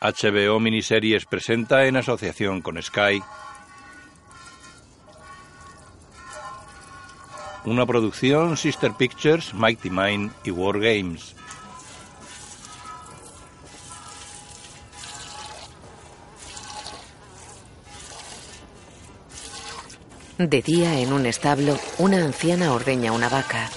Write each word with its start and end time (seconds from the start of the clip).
HBO 0.00 0.60
Miniseries 0.60 1.24
presenta 1.24 1.86
en 1.86 1.96
asociación 1.96 2.60
con 2.60 2.82
Sky 2.82 3.22
una 7.64 7.86
producción 7.86 8.56
Sister 8.56 8.92
Pictures, 8.92 9.54
Mighty 9.54 9.90
Mind 9.90 10.32
y 10.44 10.50
War 10.50 10.78
Games. 10.78 11.34
De 20.36 20.62
día, 20.62 20.98
en 20.98 21.12
un 21.12 21.26
establo, 21.26 21.78
una 21.98 22.18
anciana 22.18 22.72
ordeña 22.72 23.12
una 23.12 23.28
vaca. 23.28 23.70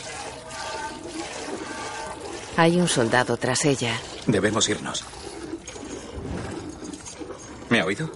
Hay 2.57 2.81
un 2.81 2.87
soldado 2.87 3.37
tras 3.37 3.63
ella. 3.65 3.93
Debemos 4.25 4.67
irnos. 4.67 5.05
¿Me 7.69 7.81
ha 7.81 7.85
oído? 7.85 8.09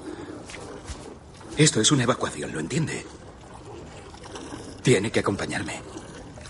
Esto 1.58 1.82
es 1.82 1.92
una 1.92 2.04
evacuación, 2.04 2.54
¿lo 2.54 2.60
entiende? 2.60 3.06
Tiene 4.82 5.12
que 5.12 5.20
acompañarme. 5.20 5.82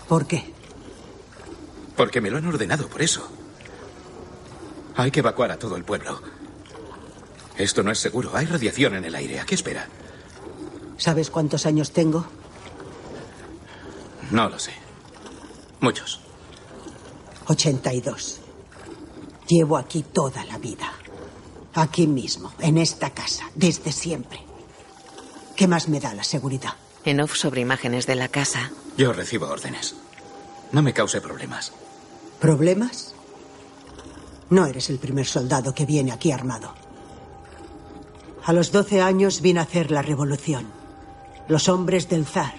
¿Por 0.08 0.26
qué? 0.26 0.52
Porque 1.96 2.20
me 2.20 2.30
lo 2.30 2.38
han 2.38 2.46
ordenado, 2.46 2.88
por 2.88 3.02
eso. 3.02 3.28
Hay 4.96 5.10
que 5.10 5.20
evacuar 5.20 5.50
a 5.50 5.58
todo 5.58 5.76
el 5.76 5.84
pueblo. 5.84 6.20
Esto 7.56 7.82
no 7.82 7.90
es 7.90 7.98
seguro. 7.98 8.30
Hay 8.34 8.46
radiación 8.46 8.94
en 8.94 9.04
el 9.04 9.14
aire. 9.14 9.40
¿A 9.40 9.44
qué 9.44 9.54
espera? 9.54 9.86
¿Sabes 10.96 11.30
cuántos 11.30 11.66
años 11.66 11.92
tengo? 11.92 12.26
No 14.30 14.48
lo 14.48 14.58
sé. 14.58 14.72
Muchos. 15.80 16.20
82. 17.48 18.40
Llevo 19.48 19.76
aquí 19.76 20.02
toda 20.02 20.44
la 20.44 20.58
vida. 20.58 20.92
Aquí 21.74 22.06
mismo, 22.06 22.52
en 22.60 22.78
esta 22.78 23.10
casa, 23.10 23.44
desde 23.54 23.92
siempre. 23.92 24.40
¿Qué 25.56 25.66
más 25.66 25.88
me 25.88 26.00
da 26.00 26.14
la 26.14 26.24
seguridad? 26.24 26.74
En 27.04 27.20
off 27.20 27.34
sobre 27.34 27.60
imágenes 27.60 28.06
de 28.06 28.16
la 28.16 28.28
casa. 28.28 28.70
Yo 28.96 29.12
recibo 29.12 29.46
órdenes. 29.48 29.96
No 30.70 30.82
me 30.82 30.92
cause 30.92 31.20
problemas. 31.20 31.72
¿Problemas? 32.40 33.14
No 34.50 34.66
eres 34.66 34.90
el 34.90 34.98
primer 34.98 35.26
soldado 35.26 35.74
que 35.74 35.86
viene 35.86 36.12
aquí 36.12 36.30
armado. 36.30 36.74
A 38.44 38.52
los 38.52 38.72
12 38.72 39.00
años 39.00 39.40
vine 39.40 39.60
a 39.60 39.64
hacer 39.64 39.90
la 39.90 40.02
revolución 40.02 40.82
los 41.48 41.68
hombres 41.68 42.08
del 42.08 42.26
zar, 42.26 42.54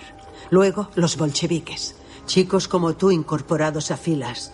luego 0.49 0.89
los 0.95 1.17
bolcheviques, 1.17 1.95
chicos 2.25 2.67
como 2.67 2.95
tú 2.95 3.11
incorporados 3.11 3.91
a 3.91 3.97
filas, 3.97 4.51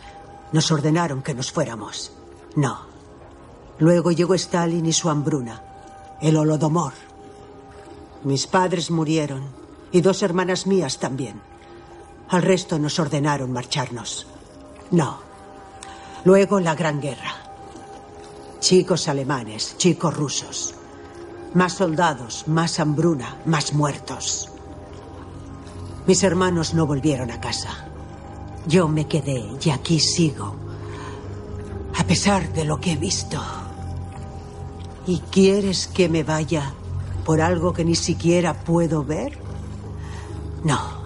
nos 0.52 0.72
ordenaron 0.72 1.22
que 1.22 1.34
nos 1.34 1.52
fuéramos. 1.52 2.12
No. 2.56 2.89
Luego 3.80 4.12
llegó 4.12 4.34
Stalin 4.36 4.86
y 4.86 4.94
su 4.94 5.10
hambruna, 5.10 5.62
el 6.22 6.36
holodomor. 6.36 6.94
Mis 8.24 8.46
padres 8.46 8.92
murieron 8.92 9.44
y 9.92 10.02
dos 10.02 10.22
hermanas 10.22 10.68
mías 10.68 11.00
también. 11.00 11.42
Al 12.28 12.42
resto 12.42 12.78
nos 12.78 13.00
ordenaron 13.00 13.52
marcharnos. 13.52 14.28
No. 14.92 15.20
Luego 16.26 16.60
la 16.60 16.76
Gran 16.76 17.00
Guerra. 17.00 17.34
Chicos 18.60 19.08
alemanes, 19.08 19.76
chicos 19.78 20.16
rusos. 20.16 20.76
Más 21.54 21.74
soldados, 21.74 22.48
más 22.48 22.80
hambruna, 22.80 23.38
más 23.46 23.74
muertos. 23.74 24.50
Mis 26.06 26.22
hermanos 26.24 26.74
no 26.74 26.86
volvieron 26.86 27.32
a 27.32 27.40
casa. 27.40 27.88
Yo 28.68 28.90
me 28.90 29.08
quedé 29.08 29.42
y 29.64 29.70
aquí 29.70 30.00
sigo. 30.00 30.56
A 31.98 32.04
pesar 32.04 32.52
de 32.52 32.66
lo 32.66 32.80
que 32.80 32.92
he 32.92 32.98
visto. 32.98 33.59
¿Y 35.06 35.20
quieres 35.32 35.88
que 35.88 36.10
me 36.10 36.24
vaya 36.24 36.74
por 37.26 37.42
algo 37.42 37.74
que 37.74 37.86
ni 37.86 37.96
siquiera 37.96 38.54
puedo 38.54 39.04
ver? 39.04 39.38
No. 40.64 41.00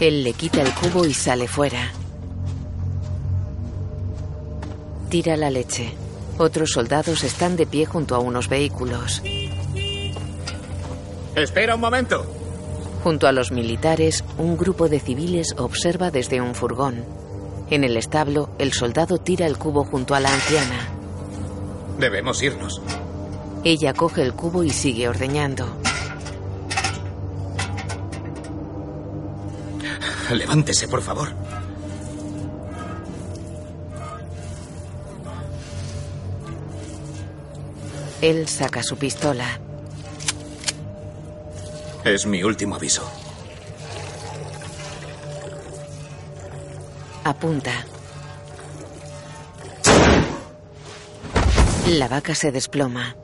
Él 0.00 0.24
le 0.24 0.32
quita 0.32 0.62
el 0.62 0.72
cubo 0.74 1.06
y 1.06 1.14
sale 1.14 1.48
fuera. 1.48 1.92
Tira 5.08 5.36
la 5.36 5.50
leche. 5.50 5.94
Otros 6.38 6.70
soldados 6.70 7.22
están 7.22 7.56
de 7.56 7.66
pie 7.66 7.86
junto 7.86 8.16
a 8.16 8.18
unos 8.18 8.48
vehículos. 8.48 9.22
Espera 11.36 11.76
un 11.76 11.80
momento. 11.80 12.26
Junto 13.04 13.26
a 13.26 13.32
los 13.32 13.52
militares, 13.52 14.24
un 14.38 14.56
grupo 14.56 14.88
de 14.88 14.98
civiles 14.98 15.54
observa 15.58 16.10
desde 16.10 16.40
un 16.40 16.54
furgón. 16.54 17.04
En 17.74 17.82
el 17.82 17.96
establo, 17.96 18.50
el 18.60 18.72
soldado 18.72 19.18
tira 19.18 19.48
el 19.48 19.58
cubo 19.58 19.82
junto 19.82 20.14
a 20.14 20.20
la 20.20 20.32
anciana. 20.32 20.86
Debemos 21.98 22.40
irnos. 22.40 22.80
Ella 23.64 23.92
coge 23.92 24.22
el 24.22 24.32
cubo 24.32 24.62
y 24.62 24.70
sigue 24.70 25.08
ordeñando. 25.08 25.66
Levántese, 30.30 30.86
por 30.86 31.02
favor. 31.02 31.30
Él 38.20 38.46
saca 38.46 38.84
su 38.84 38.96
pistola. 38.96 39.58
Es 42.04 42.24
mi 42.24 42.44
último 42.44 42.76
aviso. 42.76 43.02
Apunta. 47.24 47.72
La 51.88 52.06
vaca 52.06 52.34
se 52.34 52.52
desploma. 52.52 53.16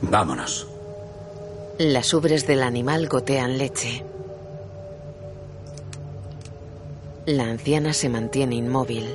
Vámonos. 0.00 0.66
Las 1.78 2.14
ubres 2.14 2.46
del 2.46 2.62
animal 2.62 3.08
gotean 3.08 3.58
leche. 3.58 4.02
La 7.26 7.44
anciana 7.44 7.92
se 7.92 8.08
mantiene 8.08 8.54
inmóvil. 8.54 9.14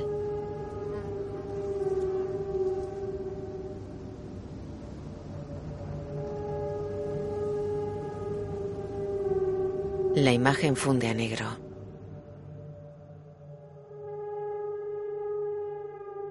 La 10.20 10.32
imagen 10.32 10.74
funde 10.74 11.06
a 11.06 11.14
negro. 11.14 11.46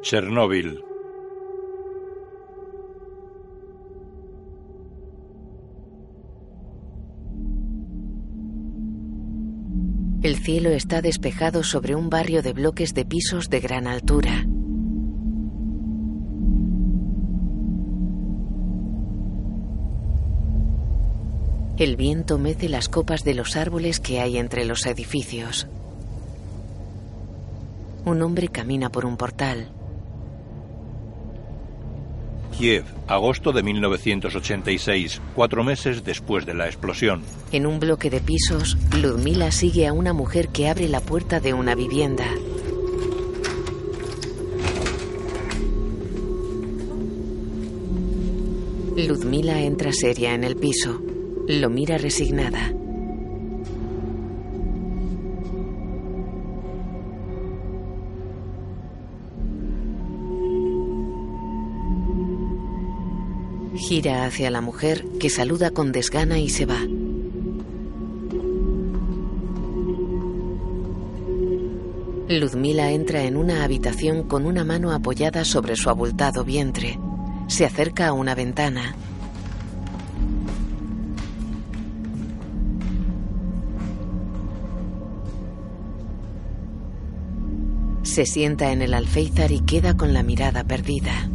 Chernóbil. 0.01 0.83
El 10.21 10.35
cielo 10.35 10.71
está 10.71 11.01
despejado 11.01 11.63
sobre 11.63 11.95
un 11.95 12.09
barrio 12.09 12.41
de 12.41 12.51
bloques 12.51 12.93
de 12.93 13.05
pisos 13.05 13.49
de 13.49 13.61
gran 13.61 13.87
altura. 13.87 14.45
El 21.77 21.95
viento 21.95 22.39
mece 22.39 22.69
las 22.69 22.89
copas 22.89 23.23
de 23.23 23.35
los 23.35 23.55
árboles 23.55 23.99
que 23.99 24.19
hay 24.19 24.39
entre 24.39 24.65
los 24.65 24.87
edificios. 24.87 25.67
Un 28.03 28.23
hombre 28.23 28.47
camina 28.47 28.89
por 28.89 29.05
un 29.05 29.15
portal. 29.15 29.69
Kiev, 32.57 32.83
agosto 33.07 33.51
de 33.51 33.61
1986, 33.61 35.21
cuatro 35.35 35.63
meses 35.63 36.03
después 36.03 36.47
de 36.47 36.55
la 36.55 36.65
explosión. 36.65 37.21
En 37.51 37.67
un 37.67 37.79
bloque 37.79 38.09
de 38.09 38.21
pisos, 38.21 38.75
Ludmila 38.99 39.51
sigue 39.51 39.85
a 39.85 39.93
una 39.93 40.13
mujer 40.13 40.47
que 40.47 40.69
abre 40.69 40.87
la 40.87 40.99
puerta 40.99 41.39
de 41.39 41.53
una 41.53 41.75
vivienda. 41.75 42.25
Ludmila 48.95 49.61
entra 49.61 49.91
seria 49.93 50.33
en 50.33 50.43
el 50.43 50.55
piso. 50.55 51.06
Lo 51.47 51.69
mira 51.69 51.97
resignada. 51.97 52.73
Gira 63.75 64.25
hacia 64.25 64.51
la 64.51 64.59
mujer 64.59 65.05
que 65.21 65.29
saluda 65.29 65.71
con 65.71 65.93
desgana 65.93 66.37
y 66.37 66.49
se 66.49 66.65
va. 66.65 66.81
Ludmila 72.27 72.91
entra 72.91 73.23
en 73.23 73.37
una 73.37 73.63
habitación 73.63 74.23
con 74.23 74.45
una 74.45 74.65
mano 74.65 74.91
apoyada 74.91 75.45
sobre 75.45 75.77
su 75.77 75.89
abultado 75.89 76.43
vientre. 76.43 76.99
Se 77.47 77.63
acerca 77.63 78.07
a 78.07 78.11
una 78.11 78.35
ventana. 78.35 78.97
Se 88.17 88.25
sienta 88.25 88.71
en 88.71 88.81
el 88.81 88.95
alféizar 88.95 89.51
y 89.51 89.59
queda 89.59 89.95
con 89.95 90.11
la 90.11 90.23
mirada 90.23 90.63
perdida. 90.63 91.29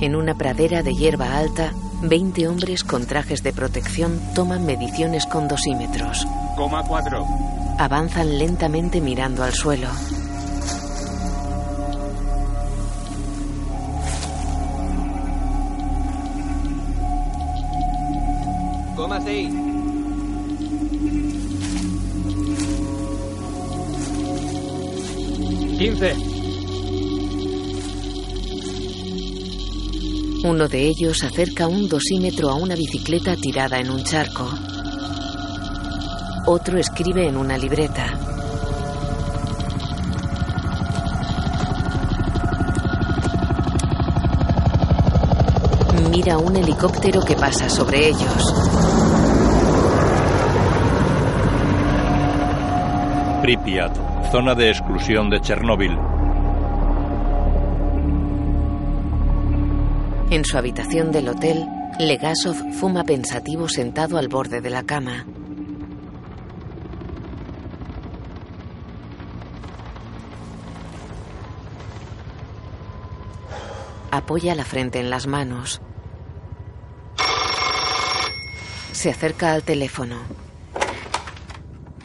En 0.00 0.16
una 0.16 0.36
pradera 0.36 0.82
de 0.82 0.92
hierba 0.92 1.38
alta, 1.38 1.72
20 2.02 2.48
hombres 2.48 2.82
con 2.82 3.06
trajes 3.06 3.44
de 3.44 3.52
protección 3.52 4.20
toman 4.34 4.66
mediciones 4.66 5.26
con 5.26 5.46
dosímetros. 5.46 6.26
Coma 6.56 6.82
4. 6.82 7.24
Avanzan 7.78 8.38
lentamente 8.38 9.00
mirando 9.00 9.44
al 9.44 9.52
suelo. 9.52 9.86
6. 19.32 19.48
Quince. 25.78 26.16
Uno 30.44 30.68
de 30.68 30.86
ellos 30.86 31.22
acerca 31.22 31.66
un 31.66 31.88
dosímetro 31.88 32.50
a 32.50 32.56
una 32.56 32.74
bicicleta 32.74 33.34
tirada 33.36 33.78
en 33.78 33.90
un 33.90 34.04
charco. 34.04 34.50
Otro 36.46 36.78
escribe 36.78 37.26
en 37.26 37.38
una 37.38 37.56
libreta. 37.56 38.06
Mira 46.10 46.36
un 46.36 46.54
helicóptero 46.56 47.22
que 47.22 47.34
pasa 47.34 47.70
sobre 47.70 48.08
ellos. 48.08 48.91
Pripyat, 53.42 53.92
zona 54.30 54.54
de 54.54 54.70
exclusión 54.70 55.28
de 55.28 55.40
Chernóbil. 55.40 55.98
En 60.30 60.44
su 60.44 60.56
habitación 60.56 61.10
del 61.10 61.28
hotel, 61.28 61.66
Legasov 61.98 62.54
fuma 62.74 63.02
pensativo 63.02 63.68
sentado 63.68 64.16
al 64.16 64.28
borde 64.28 64.60
de 64.60 64.70
la 64.70 64.84
cama. 64.84 65.26
Apoya 74.12 74.54
la 74.54 74.64
frente 74.64 75.00
en 75.00 75.10
las 75.10 75.26
manos. 75.26 75.80
Se 78.92 79.10
acerca 79.10 79.52
al 79.52 79.64
teléfono. 79.64 80.18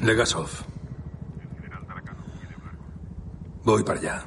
Legasov. 0.01 0.76
Voy 3.67 3.83
para 3.83 3.99
allá. 3.99 4.25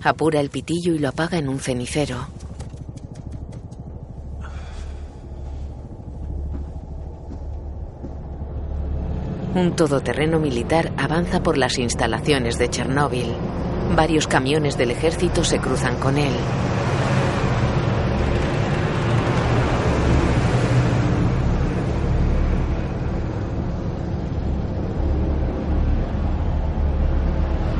Apura 0.00 0.38
el 0.38 0.48
pitillo 0.48 0.94
y 0.94 1.00
lo 1.00 1.08
apaga 1.08 1.36
en 1.36 1.48
un 1.48 1.58
cenicero. 1.58 2.28
Un 9.56 9.74
todoterreno 9.74 10.38
militar 10.38 10.92
avanza 10.96 11.42
por 11.42 11.58
las 11.58 11.80
instalaciones 11.80 12.60
de 12.60 12.70
Chernóbil. 12.70 13.34
Varios 13.96 14.28
camiones 14.28 14.78
del 14.78 14.92
ejército 14.92 15.42
se 15.42 15.58
cruzan 15.58 15.96
con 15.96 16.16
él. 16.16 16.32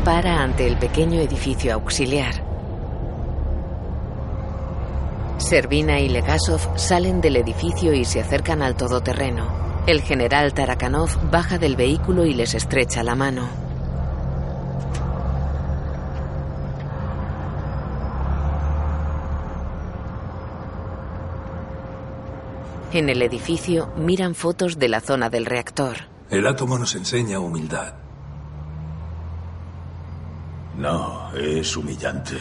Para 0.05 0.43
el 0.67 0.77
pequeño 0.77 1.21
edificio 1.21 1.75
auxiliar. 1.75 2.35
Servina 5.39 6.01
y 6.01 6.09
Legasov 6.09 6.79
salen 6.79 7.21
del 7.21 7.37
edificio 7.37 7.93
y 7.93 8.05
se 8.05 8.21
acercan 8.21 8.63
al 8.63 8.77
todoterreno. 8.77 9.47
El 9.87 10.01
general 10.01 10.55
Tarakanov 10.55 11.31
baja 11.31 11.59
del 11.59 11.77
vehículo 11.77 12.25
y 12.25 12.35
les 12.35 12.55
estrecha 12.55 13.03
la 13.03 13.15
mano. 13.15 13.49
En 22.93 23.09
el 23.09 23.23
edificio 23.23 23.91
miran 23.97 24.35
fotos 24.35 24.79
de 24.79 24.89
la 24.89 25.01
zona 25.01 25.31
del 25.31 25.47
reactor. 25.47 25.97
El 26.31 26.47
átomo 26.47 26.79
nos 26.79 26.95
enseña 26.95 27.41
humildad. 27.41 28.02
No, 30.77 31.33
es 31.35 31.77
humillante. 31.77 32.39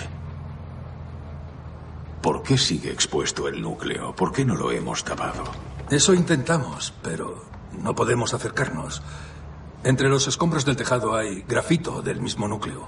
¿Por 2.22 2.44
qué 2.44 2.58
sigue 2.58 2.92
expuesto 2.92 3.48
el 3.48 3.62
núcleo? 3.62 4.16
¿Por 4.16 4.32
qué 4.32 4.46
no 4.46 4.56
lo 4.56 4.72
hemos 4.72 5.04
tapado? 5.04 5.44
Eso 5.90 6.14
intentamos, 6.14 6.94
pero 7.02 7.44
no 7.82 7.96
podemos 7.96 8.34
acercarnos. 8.34 9.02
Entre 9.84 10.08
los 10.08 10.28
escombros 10.28 10.64
del 10.64 10.76
tejado 10.76 11.16
hay 11.16 11.42
grafito 11.42 12.02
del 12.02 12.22
mismo 12.22 12.48
núcleo. 12.48 12.88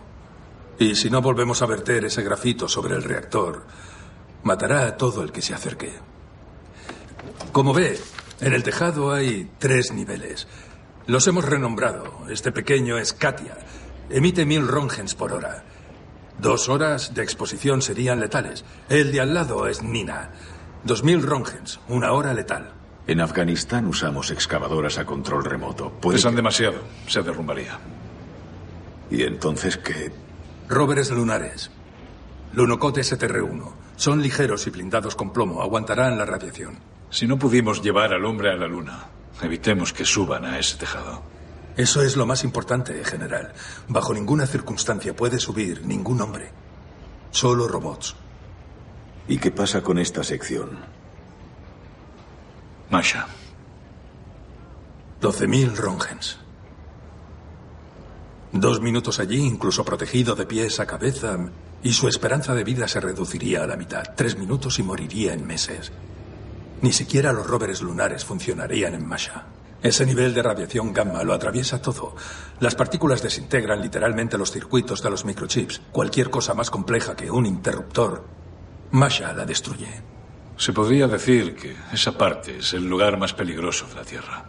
Y 0.80 0.96
si 0.96 1.10
no 1.10 1.22
volvemos 1.22 1.62
a 1.62 1.66
verter 1.66 2.06
ese 2.06 2.24
grafito 2.24 2.68
sobre 2.68 2.96
el 2.96 3.04
reactor, 3.04 3.66
matará 4.44 4.86
a 4.86 4.98
todo 4.98 5.24
el 5.24 5.32
que 5.32 5.42
se 5.42 5.54
acerque. 5.54 5.94
Como 7.52 7.74
ve, 7.74 8.00
en 8.40 8.54
el 8.54 8.64
tejado 8.64 9.12
hay 9.12 9.52
tres 9.58 9.92
niveles. 9.92 10.48
Los 11.08 11.28
hemos 11.28 11.46
renombrado. 11.46 12.30
Este 12.30 12.52
pequeño 12.52 12.98
es 12.98 13.14
Katia. 13.14 13.58
Emite 14.10 14.46
mil 14.46 14.68
rongens 14.68 15.16
por 15.16 15.34
hora. 15.34 15.64
Dos 16.40 16.68
horas 16.70 17.14
de 17.14 17.24
exposición 17.24 17.82
serían 17.82 18.20
letales. 18.20 18.66
El 18.90 19.12
de 19.12 19.22
al 19.22 19.34
lado 19.34 19.68
es 19.68 19.82
Nina. 19.84 20.32
Dos 20.84 21.04
mil 21.04 21.22
rongens, 21.22 21.80
una 21.88 22.12
hora 22.12 22.34
letal. 22.34 22.72
En 23.08 23.22
Afganistán 23.22 23.86
usamos 23.88 24.32
excavadoras 24.32 24.98
a 24.98 25.06
control 25.06 25.44
remoto. 25.46 25.92
Puede 25.92 26.18
Pesan 26.18 26.32
que- 26.32 26.38
demasiado. 26.38 26.82
Se 27.08 27.22
derrumbaría. 27.22 27.78
¿Y 29.10 29.24
entonces 29.24 29.78
qué? 29.78 30.12
Rovers 30.70 31.12
lunares. 31.12 31.70
Lunocot 32.54 32.98
STR-1. 32.98 33.74
Son 33.96 34.22
ligeros 34.22 34.66
y 34.68 34.70
blindados 34.70 35.16
con 35.16 35.32
plomo. 35.34 35.62
Aguantarán 35.62 36.18
la 36.18 36.26
radiación. 36.26 36.78
Si 37.10 37.28
no 37.28 37.38
pudimos 37.38 37.82
llevar 37.82 38.14
al 38.14 38.26
hombre 38.26 38.52
a 38.52 38.56
la 38.56 38.68
luna, 38.68 39.06
evitemos 39.42 39.94
que 39.94 40.06
suban 40.06 40.46
a 40.46 40.58
ese 40.60 40.78
tejado. 40.78 41.22
Eso 41.76 42.04
es 42.04 42.16
lo 42.16 42.26
más 42.26 42.44
importante, 42.44 43.04
general. 43.04 43.54
Bajo 43.88 44.14
ninguna 44.14 44.46
circunstancia 44.46 45.16
puede 45.16 45.40
subir 45.40 45.86
ningún 45.86 46.22
hombre. 46.22 46.52
Solo 47.32 47.68
robots. 47.68 48.16
¿Y 49.28 49.38
qué 49.38 49.52
pasa 49.52 49.82
con 49.82 49.98
esta 49.98 50.24
sección? 50.24 50.78
Masha, 52.92 53.28
12.000 55.22 55.76
rongens. 55.76 56.38
Dos 58.52 58.82
minutos 58.82 59.20
allí, 59.20 59.38
incluso 59.38 59.84
protegido 59.84 60.36
de 60.36 60.46
pies 60.46 60.80
a 60.80 60.86
cabeza, 60.86 61.40
y 61.82 61.94
su 61.94 62.08
esperanza 62.08 62.54
de 62.54 62.64
vida 62.64 62.88
se 62.88 63.00
reduciría 63.00 63.64
a 63.64 63.68
la 63.68 63.78
mitad. 63.78 64.04
Tres 64.16 64.38
minutos 64.38 64.78
y 64.78 64.84
moriría 64.84 65.34
en 65.34 65.48
meses. 65.48 65.92
Ni 66.82 66.92
siquiera 66.92 67.34
los 67.34 67.48
rovers 67.48 67.82
lunares 67.82 68.26
funcionarían 68.26 68.94
en 68.94 69.08
Masha. 69.08 69.46
Ese 69.84 70.06
nivel 70.06 70.34
de 70.34 70.42
radiación 70.42 70.94
gamma 70.94 71.24
lo 71.24 71.34
atraviesa 71.34 71.82
todo. 71.82 72.16
Las 72.62 72.74
partículas 72.74 73.22
desintegran 73.22 73.82
literalmente 73.82 74.38
los 74.38 74.50
circuitos 74.50 75.04
de 75.04 75.10
los 75.10 75.26
microchips. 75.26 75.82
Cualquier 75.92 76.30
cosa 76.30 76.54
más 76.54 76.70
compleja 76.70 77.18
que 77.18 77.30
un 77.30 77.46
interruptor, 77.46 78.26
Masha 78.92 79.34
la 79.34 79.46
destruye. 79.46 80.02
se 80.56 80.72
podría 80.72 81.08
decir 81.08 81.56
que 81.56 81.76
esa 81.92 82.18
parte 82.18 82.60
es 82.60 82.74
el 82.74 82.88
lugar 82.88 83.18
más 83.18 83.34
peligroso 83.34 83.86
de 83.88 83.96
la 83.96 84.04
Tierra. 84.06 84.46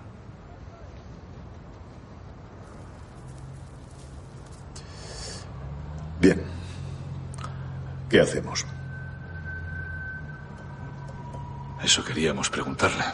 Bien. 6.20 6.42
¿Qué 8.08 8.20
hacemos? 8.20 8.64
Eso 11.82 12.04
queríamos 12.04 12.48
preguntarle. 12.48 13.04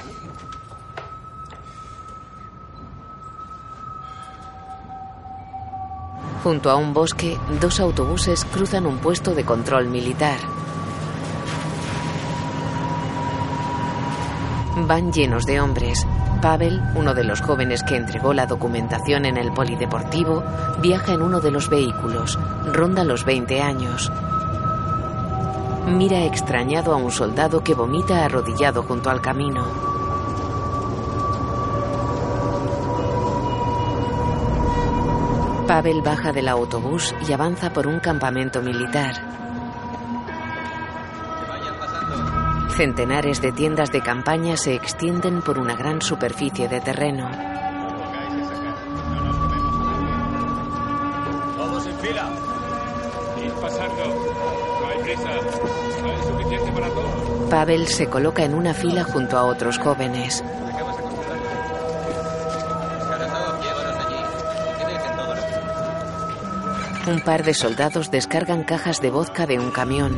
Junto 6.42 6.70
a 6.70 6.76
un 6.76 6.94
bosque, 6.94 7.38
dos 7.61 7.80
autobuses 7.80 8.47
cruzan 8.47 8.87
un 8.87 8.97
puesto 8.99 9.35
de 9.35 9.44
control 9.44 9.88
militar. 9.88 10.38
Van 14.87 15.12
llenos 15.12 15.44
de 15.44 15.61
hombres. 15.61 16.06
Pavel, 16.40 16.80
uno 16.94 17.12
de 17.12 17.25
los 17.25 17.42
jóvenes 17.42 17.82
que 17.82 17.97
entregó 17.97 18.32
la 18.32 18.47
documentación 18.47 19.26
en 19.26 19.37
el 19.37 19.52
polideportivo, 19.52 20.42
viaja 20.80 21.12
en 21.12 21.20
uno 21.20 21.40
de 21.40 21.50
los 21.50 21.68
vehículos. 21.68 22.38
Ronda 22.73 23.04
los 23.04 23.26
20 23.26 23.61
años. 23.61 24.11
Mira 25.87 26.25
extrañado 26.25 26.94
a 26.94 26.97
un 26.97 27.11
soldado 27.11 27.62
que 27.62 27.75
vomita 27.75 28.25
arrodillado 28.25 28.82
junto 28.82 29.11
al 29.11 29.20
camino. 29.20 29.89
Pavel 35.71 36.03
baja 36.03 36.33
del 36.33 36.49
autobús 36.49 37.15
y 37.29 37.33
avanza 37.33 37.73
por 37.73 37.87
un 37.87 38.00
campamento 38.00 38.61
militar. 38.61 39.15
Centenares 42.71 43.41
de 43.41 43.53
tiendas 43.53 43.93
de 43.93 44.03
campaña 44.03 44.57
se 44.57 44.75
extienden 44.75 45.43
por 45.43 45.61
una 45.61 45.77
gran 45.77 46.03
superficie 46.03 46.67
de 46.67 46.81
terreno. 46.81 47.31
Todos 51.57 51.87
en 51.87 51.99
fila. 52.00 52.31
Ir 53.41 53.53
pasando. 53.53 54.05
No 54.81 54.89
hay 54.89 55.03
prisa. 55.05 55.29
Hay 55.31 56.23
suficiente 56.25 56.73
para 56.73 56.89
todos. 56.89 57.49
Pavel 57.49 57.87
se 57.87 58.09
coloca 58.09 58.43
en 58.43 58.55
una 58.55 58.75
fila 58.75 59.05
junto 59.05 59.39
a 59.39 59.45
otros 59.45 59.79
jóvenes. 59.79 60.43
Un 67.11 67.19
par 67.23 67.43
de 67.43 67.55
soldados 67.55 68.12
descargan 68.12 68.62
cajas 68.62 69.00
de 69.00 69.11
vodka 69.11 69.45
de 69.45 69.59
un 69.59 69.73
camión. 69.73 70.14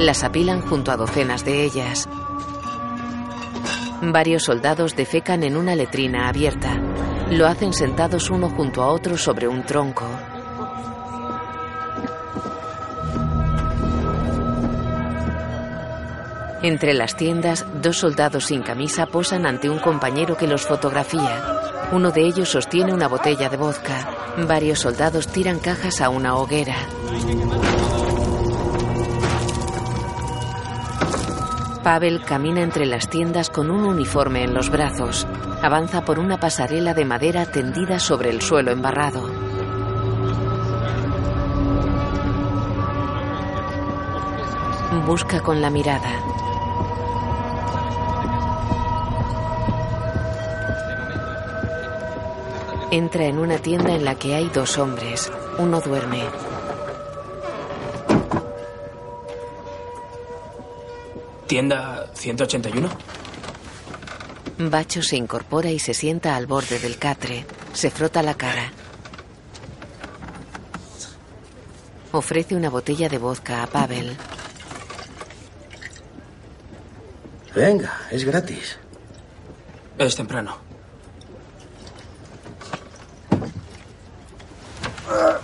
Las 0.00 0.24
apilan 0.24 0.62
junto 0.62 0.90
a 0.90 0.96
docenas 0.96 1.44
de 1.44 1.62
ellas. 1.62 2.08
Varios 4.02 4.42
soldados 4.42 4.96
defecan 4.96 5.44
en 5.44 5.56
una 5.56 5.76
letrina 5.76 6.28
abierta. 6.28 6.76
Lo 7.30 7.46
hacen 7.46 7.72
sentados 7.72 8.30
uno 8.30 8.50
junto 8.50 8.82
a 8.82 8.88
otro 8.88 9.16
sobre 9.16 9.46
un 9.46 9.62
tronco. 9.62 10.08
Entre 16.62 16.94
las 16.94 17.14
tiendas, 17.14 17.64
dos 17.80 17.98
soldados 17.98 18.46
sin 18.46 18.62
camisa 18.62 19.06
posan 19.06 19.46
ante 19.46 19.70
un 19.70 19.78
compañero 19.78 20.36
que 20.36 20.48
los 20.48 20.62
fotografía. 20.62 21.53
Uno 21.94 22.10
de 22.10 22.26
ellos 22.26 22.48
sostiene 22.48 22.92
una 22.92 23.06
botella 23.06 23.48
de 23.48 23.56
vodka. 23.56 24.34
Varios 24.48 24.80
soldados 24.80 25.28
tiran 25.28 25.60
cajas 25.60 26.00
a 26.00 26.08
una 26.08 26.34
hoguera. 26.34 26.74
Pavel 31.84 32.24
camina 32.24 32.62
entre 32.62 32.84
las 32.86 33.08
tiendas 33.08 33.48
con 33.48 33.70
un 33.70 33.84
uniforme 33.84 34.42
en 34.42 34.54
los 34.54 34.70
brazos. 34.70 35.24
Avanza 35.62 36.04
por 36.04 36.18
una 36.18 36.40
pasarela 36.40 36.94
de 36.94 37.04
madera 37.04 37.46
tendida 37.46 38.00
sobre 38.00 38.30
el 38.30 38.42
suelo 38.42 38.72
embarrado. 38.72 39.30
Busca 45.06 45.40
con 45.42 45.60
la 45.60 45.70
mirada. 45.70 46.33
Entra 52.94 53.24
en 53.24 53.40
una 53.40 53.58
tienda 53.58 53.92
en 53.92 54.04
la 54.04 54.14
que 54.14 54.36
hay 54.36 54.48
dos 54.50 54.78
hombres. 54.78 55.28
Uno 55.58 55.80
duerme. 55.80 56.22
Tienda 61.48 62.06
181. 62.14 62.88
Bacho 64.70 65.02
se 65.02 65.16
incorpora 65.16 65.72
y 65.72 65.80
se 65.80 65.92
sienta 65.92 66.36
al 66.36 66.46
borde 66.46 66.78
del 66.78 66.96
catre. 66.96 67.44
Se 67.72 67.90
frota 67.90 68.22
la 68.22 68.34
cara. 68.34 68.70
Ofrece 72.12 72.54
una 72.54 72.70
botella 72.70 73.08
de 73.08 73.18
vodka 73.18 73.64
a 73.64 73.66
Pavel. 73.66 74.16
Venga, 77.56 78.02
es 78.12 78.24
gratis. 78.24 78.78
Es 79.98 80.14
temprano. 80.14 80.63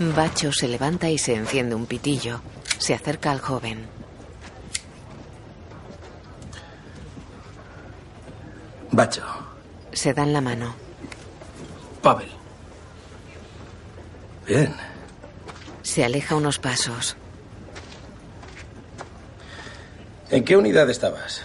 Bacho 0.02 0.50
se 0.50 0.66
levanta 0.66 1.10
y 1.10 1.18
se 1.18 1.34
enciende 1.34 1.74
un 1.74 1.84
pitillo. 1.84 2.40
Se 2.78 2.94
acerca 2.94 3.30
al 3.30 3.38
joven. 3.38 3.86
Bacho. 8.90 9.22
Se 9.92 10.14
dan 10.14 10.32
la 10.32 10.40
mano. 10.40 10.74
Pavel. 12.00 12.30
Bien. 14.46 14.74
Se 15.82 16.02
aleja 16.02 16.34
unos 16.34 16.58
pasos. 16.58 17.18
¿En 20.30 20.44
qué 20.44 20.56
unidad 20.56 20.88
estabas? 20.88 21.42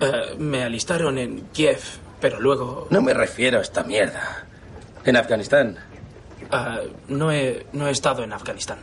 Eh, 0.00 0.34
me 0.38 0.64
alistaron 0.64 1.18
en 1.18 1.42
Kiev, 1.52 1.80
pero 2.20 2.40
luego... 2.40 2.88
No 2.90 3.00
me 3.00 3.14
refiero 3.14 3.58
a 3.58 3.62
esta 3.62 3.84
mierda. 3.84 4.44
¿En 5.04 5.16
Afganistán? 5.16 5.78
Eh, 6.52 6.92
no, 7.08 7.30
he, 7.32 7.66
no 7.72 7.86
he 7.86 7.90
estado 7.90 8.22
en 8.22 8.32
Afganistán. 8.32 8.78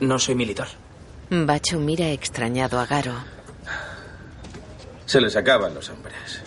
No 0.00 0.18
soy 0.18 0.34
militar. 0.34 0.68
Bacho 1.30 1.78
mira 1.80 2.08
extrañado 2.10 2.78
a 2.78 2.86
Garo. 2.86 3.14
Se 5.06 5.20
les 5.20 5.36
acaban 5.36 5.74
los 5.74 5.88
hombres. 5.90 6.42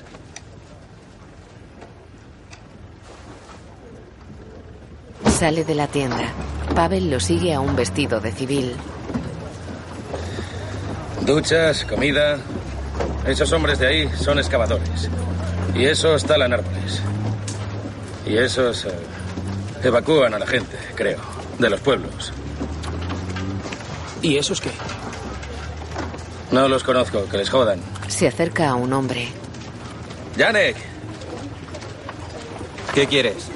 Sale 5.25 5.63
de 5.63 5.75
la 5.75 5.88
tienda. 5.88 6.31
Pavel 6.75 7.09
lo 7.09 7.19
sigue 7.19 7.53
a 7.53 7.59
un 7.59 7.75
vestido 7.75 8.19
de 8.19 8.31
civil. 8.31 8.75
Duchas, 11.21 11.86
comida. 11.86 12.38
Esos 13.25 13.51
hombres 13.51 13.79
de 13.79 13.88
ahí 13.88 14.09
son 14.17 14.39
excavadores. 14.39 15.09
Y 15.75 15.86
esos 15.86 16.24
talan 16.25 16.53
árboles. 16.53 17.01
Y 18.27 18.38
esos 18.38 18.86
eh, 18.86 18.91
evacúan 19.84 20.34
a 20.34 20.39
la 20.39 20.48
gente, 20.48 20.77
creo, 20.96 21.19
de 21.60 21.69
los 21.69 21.79
pueblos. 21.79 22.31
¿Y 24.22 24.38
esos 24.38 24.60
qué? 24.62 24.72
No 26.51 26.67
los 26.67 26.84
conozco, 26.84 27.25
que 27.29 27.38
les 27.38 27.50
jodan. 27.50 27.79
Se 28.07 28.27
acerca 28.27 28.69
a 28.69 28.75
un 28.75 28.91
hombre. 28.93 29.27
Janek, 30.38 30.75
¿Qué 32.93 33.05
quieres? 33.07 33.48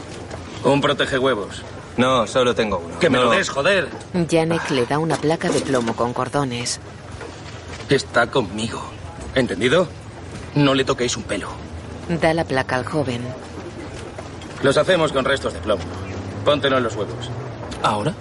un 0.63 0.79
protege 0.81 1.17
huevos. 1.17 1.63
No, 1.97 2.27
solo 2.27 2.53
tengo 2.53 2.77
uno. 2.85 2.99
Que 2.99 3.09
me 3.09 3.17
No. 3.17 3.25
lo 3.25 3.31
des, 3.31 3.49
joder. 3.49 3.89
Janek 4.29 4.69
le 4.69 4.85
da 4.85 4.99
una 4.99 5.17
placa 5.17 5.49
de 5.49 5.59
plomo 5.61 5.95
con 5.95 6.13
cordones. 6.13 6.79
Está 7.89 8.27
conmigo. 8.27 8.81
¿Entendido? 9.35 9.87
No 10.55 10.73
le 10.75 10.83
toquéis 10.85 11.17
un 11.17 11.23
pelo. 11.23 11.49
Da 12.21 12.33
la 12.33 12.45
placa 12.45 12.75
al 12.77 12.85
joven. 12.85 13.21
Los 14.63 14.77
hacemos 14.77 15.11
con 15.11 15.25
restos 15.25 15.53
de 15.53 15.59
plomo. 15.59 15.83
Póntelo 16.45 16.77
en 16.77 16.83
los 16.83 16.95
huevos. 16.95 17.29
¿Ahora? 17.81 18.13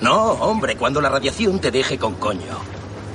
No, 0.00 0.32
hombre, 0.32 0.76
cuando 0.76 1.00
la 1.00 1.08
radiación 1.08 1.58
te 1.58 1.70
deje 1.70 1.98
con 1.98 2.14
coño. 2.14 2.58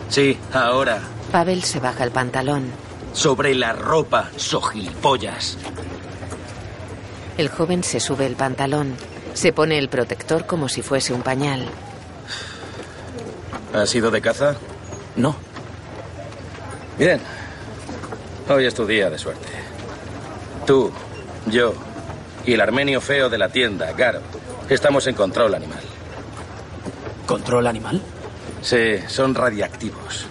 Sí, 0.09 0.37
ahora. 0.53 1.01
Pavel 1.31 1.63
se 1.63 1.79
baja 1.79 2.03
el 2.03 2.11
pantalón. 2.11 2.71
Sobre 3.13 3.55
la 3.55 3.73
ropa, 3.73 4.29
so 4.35 4.61
gilipollas. 4.61 5.57
El 7.37 7.49
joven 7.49 7.83
se 7.83 7.99
sube 7.99 8.25
el 8.25 8.35
pantalón. 8.35 8.95
Se 9.33 9.53
pone 9.53 9.77
el 9.77 9.87
protector 9.87 10.45
como 10.45 10.67
si 10.67 10.81
fuese 10.81 11.13
un 11.13 11.21
pañal. 11.21 11.65
¿Has 13.73 13.93
ido 13.93 14.11
de 14.11 14.21
caza? 14.21 14.55
No. 15.15 15.35
Bien. 16.97 17.21
Hoy 18.49 18.65
es 18.65 18.73
tu 18.73 18.85
día 18.85 19.09
de 19.09 19.17
suerte. 19.17 19.47
Tú, 20.65 20.91
yo 21.45 21.73
y 22.46 22.53
el 22.53 22.62
armenio 22.62 23.01
feo 23.01 23.29
de 23.29 23.38
la 23.38 23.50
tienda, 23.50 23.91
Garo, 23.93 24.22
estamos 24.69 25.08
en 25.08 25.15
control 25.15 25.55
animal. 25.55 25.81
¿Control 27.25 27.67
animal? 27.67 28.01
Sí, 28.62 28.98
son 29.08 29.36
radiactivos. 29.36 30.25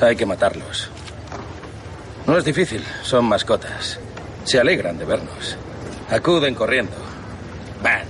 Hay 0.00 0.16
que 0.16 0.26
matarlos. 0.26 0.90
No 2.26 2.36
es 2.36 2.44
difícil, 2.44 2.84
son 3.02 3.24
mascotas. 3.24 3.98
Se 4.44 4.60
alegran 4.60 4.98
de 4.98 5.04
vernos. 5.04 5.56
Acuden 6.10 6.54
corriendo. 6.54 6.96
Van. 7.82 8.04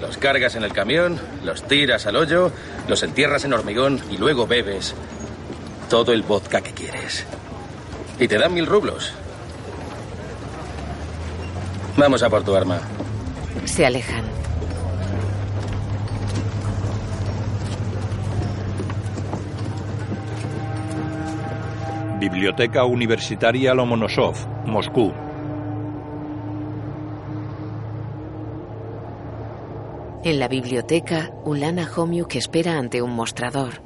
Los 0.00 0.16
cargas 0.16 0.54
en 0.54 0.62
el 0.62 0.72
camión, 0.72 1.18
los 1.44 1.66
tiras 1.66 2.06
al 2.06 2.16
hoyo, 2.16 2.52
los 2.86 3.02
entierras 3.02 3.44
en 3.44 3.52
hormigón 3.52 4.00
y 4.10 4.16
luego 4.16 4.46
bebes 4.46 4.94
todo 5.88 6.12
el 6.12 6.22
vodka 6.22 6.60
que 6.60 6.72
quieres. 6.72 7.24
Y 8.20 8.28
te 8.28 8.38
dan 8.38 8.54
mil 8.54 8.66
rublos. 8.66 9.12
Vamos 11.98 12.22
a 12.22 12.30
por 12.30 12.44
tu 12.44 12.54
arma. 12.54 12.78
Se 13.64 13.84
alejan. 13.84 14.24
Biblioteca 22.20 22.84
Universitaria 22.84 23.74
Lomonosov, 23.74 24.36
Moscú. 24.64 25.12
En 30.22 30.38
la 30.38 30.46
biblioteca, 30.46 31.32
Ulana 31.44 31.88
Homiuk 31.96 32.36
espera 32.36 32.78
ante 32.78 33.02
un 33.02 33.10
mostrador. 33.10 33.82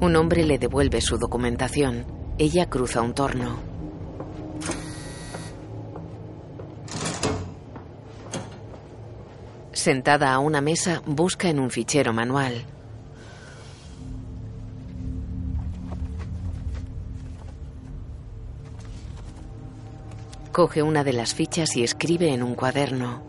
Un 0.00 0.16
hombre 0.16 0.42
le 0.42 0.58
devuelve 0.58 1.00
su 1.00 1.16
documentación. 1.16 2.06
Ella 2.38 2.66
cruza 2.66 3.02
un 3.02 3.14
torno. 3.14 3.75
Sentada 9.76 10.32
a 10.32 10.38
una 10.38 10.62
mesa, 10.62 11.02
busca 11.04 11.50
en 11.50 11.60
un 11.60 11.70
fichero 11.70 12.14
manual. 12.14 12.64
Coge 20.50 20.82
una 20.82 21.04
de 21.04 21.12
las 21.12 21.34
fichas 21.34 21.76
y 21.76 21.84
escribe 21.84 22.32
en 22.32 22.42
un 22.42 22.54
cuaderno. 22.54 23.22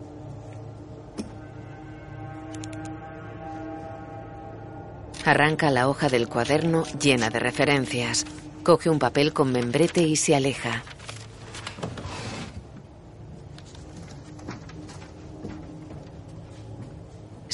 Arranca 5.26 5.70
la 5.70 5.86
hoja 5.86 6.08
del 6.08 6.28
cuaderno 6.28 6.84
llena 6.98 7.28
de 7.28 7.40
referencias. 7.40 8.24
Coge 8.62 8.88
un 8.88 8.98
papel 8.98 9.34
con 9.34 9.52
membrete 9.52 10.00
y 10.00 10.16
se 10.16 10.34
aleja. 10.34 10.82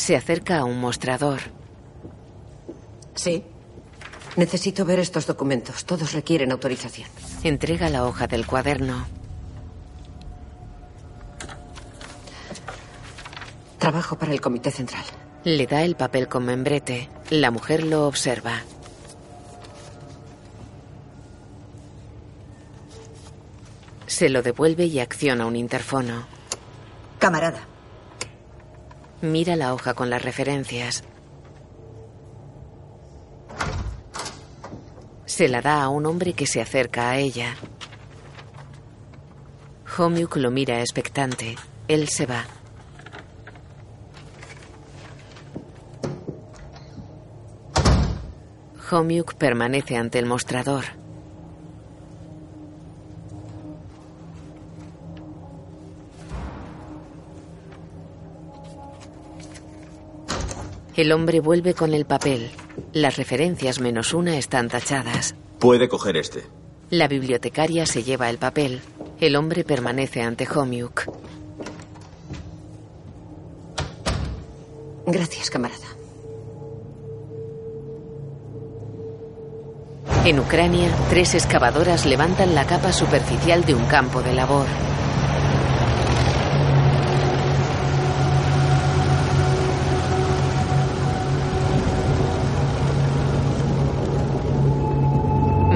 Se 0.04 0.16
acerca 0.16 0.58
a 0.58 0.64
un 0.64 0.80
mostrador. 0.80 1.40
Sí. 3.14 3.42
Necesito 4.36 4.84
ver 4.84 4.98
estos 4.98 5.26
documentos. 5.26 5.86
Todos 5.86 6.12
requieren 6.12 6.52
autorización. 6.52 7.08
Entrega 7.42 7.88
la 7.88 8.04
hoja 8.04 8.26
del 8.26 8.46
cuaderno. 8.46 9.06
Trabajo 13.78 14.18
para 14.18 14.32
el 14.32 14.42
Comité 14.42 14.70
Central. 14.70 15.04
Le 15.42 15.66
da 15.66 15.82
el 15.84 15.96
papel 15.96 16.28
con 16.28 16.44
membrete. 16.44 17.08
La 17.30 17.50
mujer 17.50 17.82
lo 17.82 18.06
observa. 18.06 18.60
Se 24.06 24.28
lo 24.28 24.42
devuelve 24.42 24.84
y 24.84 25.00
acciona 25.00 25.46
un 25.46 25.56
interfono. 25.56 26.26
Camarada. 27.18 27.73
Mira 29.24 29.56
la 29.56 29.72
hoja 29.72 29.94
con 29.94 30.10
las 30.10 30.22
referencias. 30.22 31.02
Se 35.24 35.48
la 35.48 35.62
da 35.62 35.82
a 35.82 35.88
un 35.88 36.04
hombre 36.04 36.34
que 36.34 36.46
se 36.46 36.60
acerca 36.60 37.08
a 37.08 37.16
ella. 37.16 37.56
Homiuk 39.96 40.36
lo 40.36 40.50
mira 40.50 40.80
expectante. 40.80 41.56
Él 41.88 42.08
se 42.08 42.26
va. 42.26 42.44
Homiuk 48.90 49.36
permanece 49.36 49.96
ante 49.96 50.18
el 50.18 50.26
mostrador. 50.26 50.84
El 60.96 61.10
hombre 61.10 61.40
vuelve 61.40 61.74
con 61.74 61.92
el 61.92 62.04
papel. 62.04 62.50
Las 62.92 63.16
referencias 63.16 63.80
menos 63.80 64.14
una 64.14 64.36
están 64.36 64.68
tachadas. 64.68 65.34
Puede 65.58 65.88
coger 65.88 66.16
este. 66.16 66.44
La 66.88 67.08
bibliotecaria 67.08 67.84
se 67.84 68.04
lleva 68.04 68.30
el 68.30 68.38
papel. 68.38 68.80
El 69.18 69.34
hombre 69.34 69.64
permanece 69.64 70.22
ante 70.22 70.46
Homiuk. 70.48 71.10
Gracias, 75.06 75.50
camarada. 75.50 75.88
En 80.24 80.38
Ucrania, 80.38 80.90
tres 81.10 81.34
excavadoras 81.34 82.06
levantan 82.06 82.54
la 82.54 82.66
capa 82.66 82.92
superficial 82.92 83.64
de 83.64 83.74
un 83.74 83.84
campo 83.86 84.22
de 84.22 84.32
labor. 84.32 84.66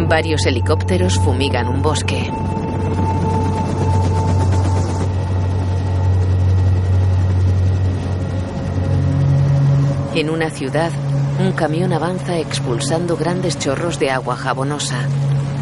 Varios 0.09 0.47
helicópteros 0.47 1.19
fumigan 1.19 1.69
un 1.69 1.83
bosque. 1.83 2.33
En 10.15 10.31
una 10.31 10.49
ciudad, 10.49 10.91
un 11.39 11.53
camión 11.53 11.93
avanza 11.93 12.39
expulsando 12.39 13.19
grandes 13.19 13.59
chorros 13.59 13.99
de 13.99 14.11
agua 14.11 14.37
jabonosa. 14.37 14.97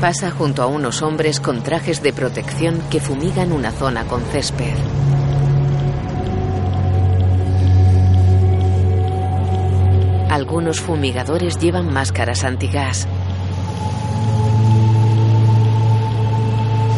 Pasa 0.01 0.31
junto 0.31 0.63
a 0.63 0.67
unos 0.67 1.03
hombres 1.03 1.41
con 1.41 1.65
trajes 1.65 2.01
de 2.01 2.13
protección 2.13 2.81
que 2.89 3.01
fumigan 3.01 3.51
una 3.51 3.73
zona 3.73 4.05
con 4.05 4.23
césped. 4.27 4.75
Algunos 10.31 10.81
fumigadores 10.81 11.59
llevan 11.59 11.93
máscaras 11.93 12.45
antigas. 12.45 13.09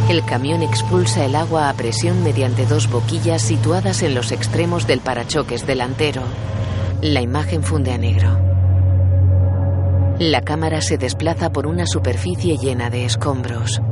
El 0.09 0.25
camión 0.25 0.63
expulsa 0.63 1.27
el 1.27 1.37
agua 1.37 1.69
a 1.69 1.75
presión 1.75 2.23
mediante 2.23 2.65
dos 2.65 2.91
boquillas 2.91 3.43
situadas 3.43 4.03
en 4.03 4.15
los 4.15 4.33
extremos 4.33 4.87
del 4.87 5.01
parachoques 5.01 5.67
delantero. 5.67 6.23
La 7.03 7.21
imagen 7.21 7.63
funde 7.63 7.93
a 7.93 7.99
negro. 7.99 8.39
La 10.19 10.41
cámara 10.41 10.81
se 10.81 10.97
desplaza 10.97 11.51
por 11.51 11.67
una 11.67 11.87
superficie 11.87 12.57
llena 12.57 12.89
de 12.89 13.05
escombros. 13.05 13.83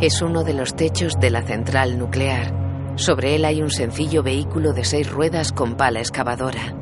Es 0.00 0.22
uno 0.22 0.44
de 0.44 0.54
los 0.54 0.76
techos 0.76 1.14
de 1.18 1.30
la 1.30 1.42
central 1.42 1.98
nuclear. 1.98 2.67
Sobre 2.98 3.36
él 3.36 3.44
hay 3.44 3.62
un 3.62 3.70
sencillo 3.70 4.24
vehículo 4.24 4.72
de 4.72 4.84
seis 4.84 5.08
ruedas 5.08 5.52
con 5.52 5.76
pala 5.76 6.00
excavadora. 6.00 6.74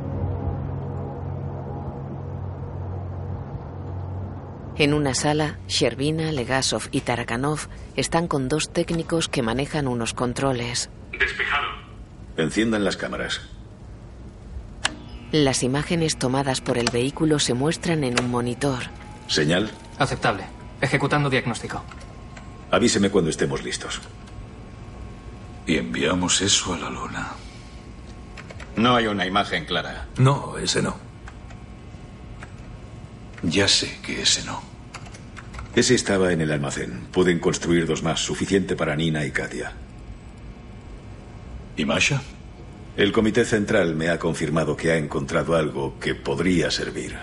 En 4.79 4.95
una 4.95 5.15
sala, 5.15 5.59
Sherbina, 5.69 6.33
Legasov 6.33 6.89
y 6.91 7.03
Tarakanov 7.03 7.69
están 7.97 8.29
con 8.29 8.49
dos 8.49 8.71
técnicos 8.73 9.29
que 9.29 9.43
manejan 9.43 9.87
unos 9.87 10.15
controles. 10.15 10.89
Despejado. 11.19 11.67
Enciendan 12.39 12.83
las 12.83 12.97
cámaras. 12.97 13.43
Las 15.33 15.63
imágenes 15.63 16.17
tomadas 16.17 16.63
por 16.63 16.79
el 16.79 16.89
vehículo 16.91 17.39
se 17.39 17.53
muestran 17.53 18.05
en 18.05 18.19
un 18.19 18.31
monitor. 18.31 18.85
¿Señal? 19.29 19.71
Aceptable. 19.99 20.45
Ejecutando 20.81 21.29
diagnóstico. 21.29 21.83
Avíseme 22.71 23.11
cuando 23.11 23.29
estemos 23.29 23.63
listos. 23.63 24.01
Y 25.67 25.77
enviamos 25.79 26.41
eso 26.43 26.75
a 26.75 26.79
la 26.79 26.91
luna. 26.91 27.33
No 28.77 28.95
hay 28.95 29.07
una 29.07 29.27
imagen 29.27 29.65
clara. 29.65 30.07
No, 30.19 30.59
ese 30.59 30.83
no. 30.83 30.97
Ya 33.43 33.67
sé 33.67 33.99
que 34.03 34.23
ese 34.23 34.45
no. 34.45 34.63
Ese 35.75 35.95
estaba 35.95 36.33
en 36.33 36.41
el 36.41 36.53
almacén. 36.53 37.07
Pueden 37.13 37.39
construir 37.39 37.87
dos 37.87 38.03
más, 38.03 38.21
suficiente 38.21 38.77
para 38.77 38.97
Nina 38.97 39.25
y 39.25 39.31
Katia. 39.31 39.73
¿Y 41.77 41.85
Masha? 41.85 42.23
El 42.97 43.13
Comité 43.13 43.45
Central 43.45 43.95
me 43.95 44.09
ha 44.09 44.19
confirmado 44.19 44.77
que 44.77 44.93
ha 44.93 44.97
encontrado 44.97 45.55
algo 45.57 45.99
que 46.01 46.15
podría 46.15 46.71
servir. 46.71 47.17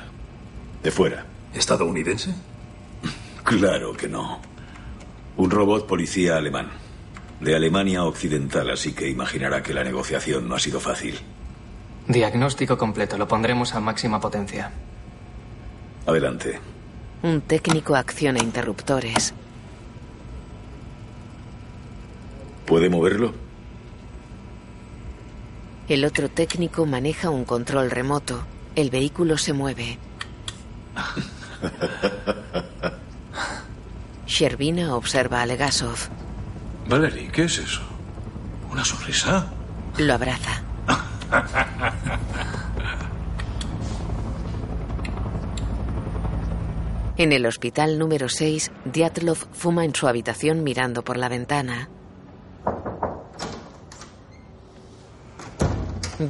De 0.83 0.91
fuera. 0.91 1.25
¿Estadounidense? 1.53 2.33
Claro 3.43 3.91
que 3.91 4.07
no. 4.07 4.39
Un 5.35 5.51
robot 5.51 5.85
policía 5.85 6.37
alemán. 6.37 6.82
De 7.43 7.55
Alemania 7.55 8.05
Occidental, 8.05 8.69
así 8.69 8.93
que 8.93 9.09
imaginará 9.09 9.61
que 9.61 9.73
la 9.73 9.83
negociación 9.83 10.47
no 10.47 10.55
ha 10.55 10.59
sido 10.59 10.79
fácil. 10.79 11.19
Diagnóstico 12.07 12.77
completo. 12.77 13.17
Lo 13.17 13.27
pondremos 13.27 13.75
a 13.75 13.81
máxima 13.81 14.21
potencia. 14.21 14.71
Adelante. 16.05 16.61
Un 17.21 17.41
técnico 17.41 17.97
acciona 17.97 18.41
interruptores. 18.41 19.33
¿Puede 22.65 22.89
moverlo? 22.89 23.33
El 25.89 26.05
otro 26.05 26.29
técnico 26.29 26.85
maneja 26.85 27.29
un 27.29 27.43
control 27.43 27.91
remoto. 27.91 28.41
El 28.77 28.89
vehículo 28.89 29.37
se 29.37 29.51
mueve. 29.51 29.97
Sherbina 34.27 34.95
observa 34.95 35.41
a 35.41 35.45
Legasov. 35.45 36.07
Valerie, 36.87 37.29
¿qué 37.31 37.43
es 37.45 37.57
eso? 37.57 37.81
¿Una 38.71 38.83
sonrisa? 38.83 39.47
Lo 39.97 40.13
abraza. 40.13 40.63
En 47.15 47.31
el 47.31 47.45
hospital 47.45 47.99
número 47.99 48.27
6, 48.27 48.71
Diatlov 48.85 49.37
fuma 49.53 49.85
en 49.85 49.93
su 49.93 50.07
habitación 50.07 50.63
mirando 50.63 51.03
por 51.03 51.17
la 51.17 51.29
ventana. 51.29 51.89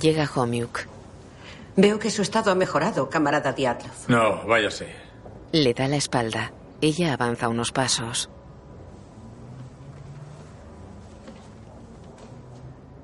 Llega 0.02 0.30
Homiuk. 0.34 0.88
Veo 1.76 2.00
que 2.00 2.12
su 2.12 2.22
estado 2.22 2.52
ha 2.52 2.56
mejorado, 2.56 3.10
camarada 3.10 3.54
Diatlov. 3.54 3.94
No, 4.08 4.46
váyase. 4.46 4.88
Le 5.52 5.74
da 5.74 5.88
la 5.88 5.96
espalda. 5.96 6.52
Ella 6.82 7.14
avanza 7.14 7.48
unos 7.48 7.72
pasos. 7.72 8.30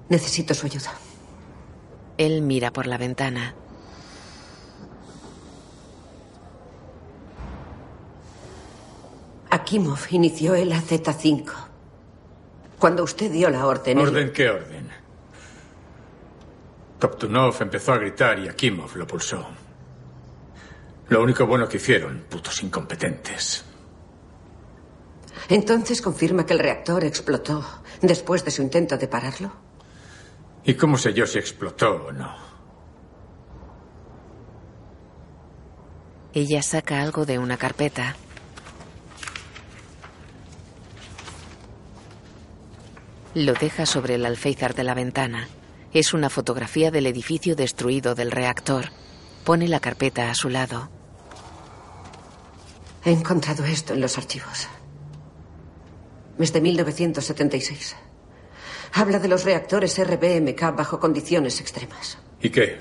Necesito 0.10 0.54
su 0.54 0.66
ayuda. 0.66 0.92
Él 2.18 2.42
mira 2.42 2.74
por 2.74 2.88
la 2.88 2.98
ventana. 2.98 3.56
Akimov 9.52 10.00
inició 10.10 10.56
el 10.56 10.72
AZ-5. 10.72 11.52
Cuando 12.78 13.04
usted 13.04 13.32
dio 13.32 13.50
la 13.50 13.66
orden... 13.66 13.98
¿Orden 14.00 14.32
qué 14.34 14.50
orden? 14.50 14.90
Toptunov 17.00 17.56
empezó 17.62 17.94
a 17.94 17.98
gritar 17.98 18.40
y 18.40 18.48
Akimov 18.48 18.96
lo 18.96 19.08
pulsó. 19.08 19.48
Lo 21.10 21.24
único 21.24 21.46
bueno 21.46 21.68
que 21.68 21.78
hicieron, 21.78 22.26
putos 22.30 22.62
incompetentes. 22.62 23.64
Entonces 25.50 26.02
confirma 26.02 26.46
que 26.46 26.54
el 26.54 26.60
reactor 26.60 27.04
explotó 27.04 27.66
después 28.02 28.44
de 28.46 28.52
su 28.52 28.62
intento 28.62 28.98
de 28.98 29.08
pararlo. 29.08 29.69
¿Y 30.70 30.76
cómo 30.76 31.00
sé 31.00 31.16
yo 31.16 31.26
si 31.26 31.40
explotó 31.40 31.96
o 31.96 32.12
no? 32.12 32.32
Ella 36.32 36.62
saca 36.62 37.02
algo 37.02 37.26
de 37.26 37.40
una 37.40 37.58
carpeta. 37.58 38.16
Lo 43.34 43.54
deja 43.54 43.88
sobre 43.88 44.14
el 44.14 44.28
alféizar 44.28 44.76
de 44.76 44.84
la 44.84 44.94
ventana. 44.94 45.48
Es 45.92 46.14
una 46.14 46.30
fotografía 46.30 46.92
del 46.92 47.08
edificio 47.08 47.56
destruido 47.56 48.14
del 48.14 48.30
reactor. 48.30 48.92
Pone 49.46 49.68
la 49.68 49.80
carpeta 49.80 50.30
a 50.30 50.36
su 50.36 50.50
lado. 50.50 50.92
He 53.04 53.12
encontrado 53.12 53.66
esto 53.66 53.96
en 53.96 54.02
los 54.02 54.20
archivos. 54.20 54.68
Es 56.38 56.54
de 56.54 56.62
1976. 56.62 57.96
Habla 58.94 59.20
de 59.20 59.28
los 59.28 59.44
reactores 59.44 59.98
RBMK 59.98 60.76
bajo 60.76 61.00
condiciones 61.00 61.60
extremas. 61.62 62.18
¿Y 62.42 62.50
qué? 62.50 62.80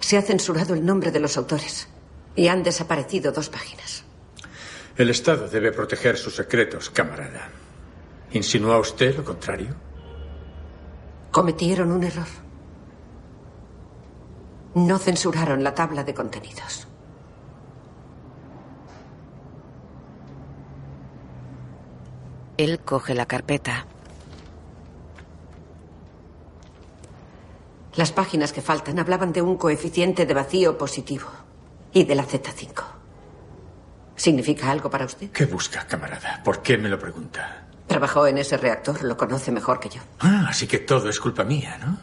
Se 0.00 0.16
ha 0.16 0.22
censurado 0.22 0.74
el 0.74 0.84
nombre 0.84 1.10
de 1.10 1.20
los 1.20 1.36
autores 1.36 1.88
y 2.34 2.48
han 2.48 2.62
desaparecido 2.62 3.32
dos 3.32 3.48
páginas. 3.48 4.04
El 4.96 5.10
Estado 5.10 5.48
debe 5.48 5.72
proteger 5.72 6.16
sus 6.16 6.34
secretos, 6.34 6.90
camarada. 6.90 7.50
¿Insinúa 8.32 8.78
usted 8.78 9.16
lo 9.16 9.24
contrario? 9.24 9.74
Cometieron 11.30 11.92
un 11.92 12.04
error. 12.04 12.26
No 14.74 14.98
censuraron 14.98 15.62
la 15.62 15.74
tabla 15.74 16.04
de 16.04 16.14
contenidos. 16.14 16.88
Él 22.56 22.80
coge 22.80 23.14
la 23.14 23.26
carpeta. 23.26 23.86
Las 27.98 28.12
páginas 28.12 28.52
que 28.52 28.62
faltan 28.62 29.00
hablaban 29.00 29.32
de 29.32 29.42
un 29.42 29.56
coeficiente 29.56 30.24
de 30.24 30.32
vacío 30.32 30.78
positivo 30.78 31.26
y 31.92 32.04
de 32.04 32.14
la 32.14 32.24
Z5. 32.24 32.84
¿Significa 34.14 34.70
algo 34.70 34.88
para 34.88 35.04
usted? 35.04 35.32
¿Qué 35.32 35.46
busca, 35.46 35.84
camarada? 35.84 36.40
¿Por 36.44 36.62
qué 36.62 36.78
me 36.78 36.88
lo 36.88 36.96
pregunta? 36.96 37.66
Trabajó 37.88 38.28
en 38.28 38.38
ese 38.38 38.56
reactor, 38.56 39.02
lo 39.02 39.16
conoce 39.16 39.50
mejor 39.50 39.80
que 39.80 39.88
yo. 39.88 40.00
Ah, 40.20 40.46
así 40.48 40.68
que 40.68 40.78
todo 40.78 41.08
es 41.08 41.18
culpa 41.18 41.42
mía, 41.42 41.76
¿no? 41.84 41.98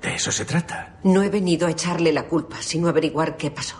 De 0.00 0.14
eso 0.14 0.32
se 0.32 0.46
trata. 0.46 1.00
No 1.02 1.22
he 1.22 1.28
venido 1.28 1.66
a 1.66 1.70
echarle 1.70 2.10
la 2.10 2.24
culpa, 2.24 2.56
sino 2.62 2.86
a 2.86 2.90
averiguar 2.92 3.36
qué 3.36 3.50
pasó. 3.50 3.76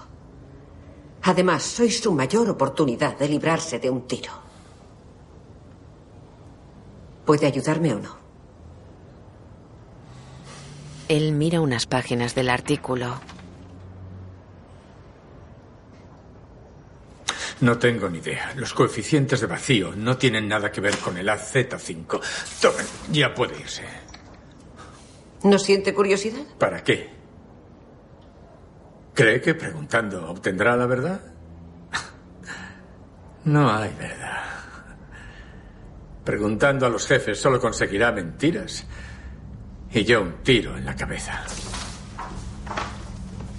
Además, 1.23 1.63
soy 1.63 1.91
su 1.91 2.13
mayor 2.13 2.51
oportunidad 2.51 3.17
de 3.17 3.31
librarse 3.31 3.79
de 3.79 3.89
un 3.89 4.07
tiro. 4.07 4.33
¿Puede 7.25 7.47
ayudarme 7.47 7.95
o 7.95 7.99
no? 7.99 8.22
Él 11.13 11.33
mira 11.33 11.61
unas 11.61 11.85
páginas 11.85 12.35
del 12.35 12.49
artículo. 12.49 13.21
No 17.61 17.77
tengo 17.77 18.09
ni 18.09 18.17
idea. 18.17 18.55
Los 18.57 18.73
coeficientes 18.73 19.43
de 19.43 19.47
vacío 19.47 19.93
no 19.95 20.17
tienen 20.17 20.49
nada 20.49 20.73
que 20.73 20.81
ver 20.81 20.97
con 20.97 21.19
el 21.19 21.29
AZ5. 21.29 22.19
Tomen, 22.63 22.87
ya 23.11 23.35
puede 23.35 23.61
irse. 23.61 23.83
¿No 25.43 25.59
siente 25.59 25.93
curiosidad? 25.93 26.47
¿Para 26.57 26.83
qué? 26.83 27.11
¿Cree 29.13 29.43
que 29.43 29.55
preguntando 29.55 30.31
obtendrá 30.31 30.79
la 30.79 30.87
verdad? 30.87 31.21
No 33.45 33.71
hay 33.71 33.93
verdad. 33.99 34.45
Preguntando 36.25 36.87
a 36.87 36.89
los 36.89 37.07
jefes 37.07 37.39
solo 37.39 37.61
conseguirá 37.61 38.13
mentiras. 38.13 38.87
Y 39.95 40.05
yo 40.05 40.23
un 40.23 40.33
tiro 40.43 40.77
en 40.77 40.87
la 40.87 40.97
cabeza. 40.97 41.43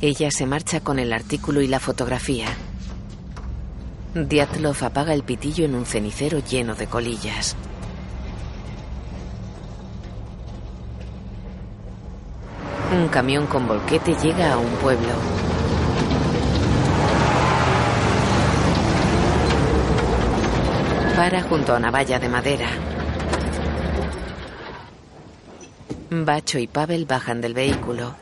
Ella 0.02 0.32
se 0.32 0.46
marcha 0.48 0.80
con 0.80 0.98
el 0.98 1.14
artículo 1.14 1.62
y 1.62 1.68
la 1.68 1.80
fotografía. 1.80 2.48
Diatlov 4.16 4.84
apaga 4.84 5.14
el 5.14 5.24
pitillo 5.24 5.66
en 5.66 5.76
un 5.76 5.86
cenicero 5.86 6.40
lleno 6.40 6.76
de 6.76 6.88
colillas. 6.88 7.56
Un 12.92 13.08
camión 13.10 13.48
con 13.48 13.68
volquete 13.68 14.16
llega 14.16 14.54
a 14.54 14.58
un 14.58 14.70
pueblo. 14.74 15.14
Para 21.16 21.44
junto 21.44 21.74
a 21.74 21.78
una 21.78 21.92
valla 21.92 22.20
de 22.20 22.30
madera. 22.30 22.70
Bacho 26.22 26.60
y 26.60 26.68
Pavel 26.68 27.06
bajan 27.06 27.42
del 27.42 27.56
vehículo. 27.56 28.14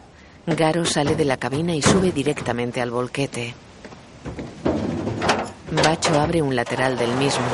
Garo 0.48 0.86
sale 0.86 1.16
de 1.18 1.26
la 1.26 1.36
cabina 1.36 1.76
y 1.76 1.82
sube 1.82 2.14
directamente 2.14 2.82
al 2.82 2.90
volquete. 2.90 3.54
Bacho 5.72 6.20
abre 6.20 6.42
un 6.42 6.56
lateral 6.56 6.98
del 6.98 7.14
mismo. 7.16 7.46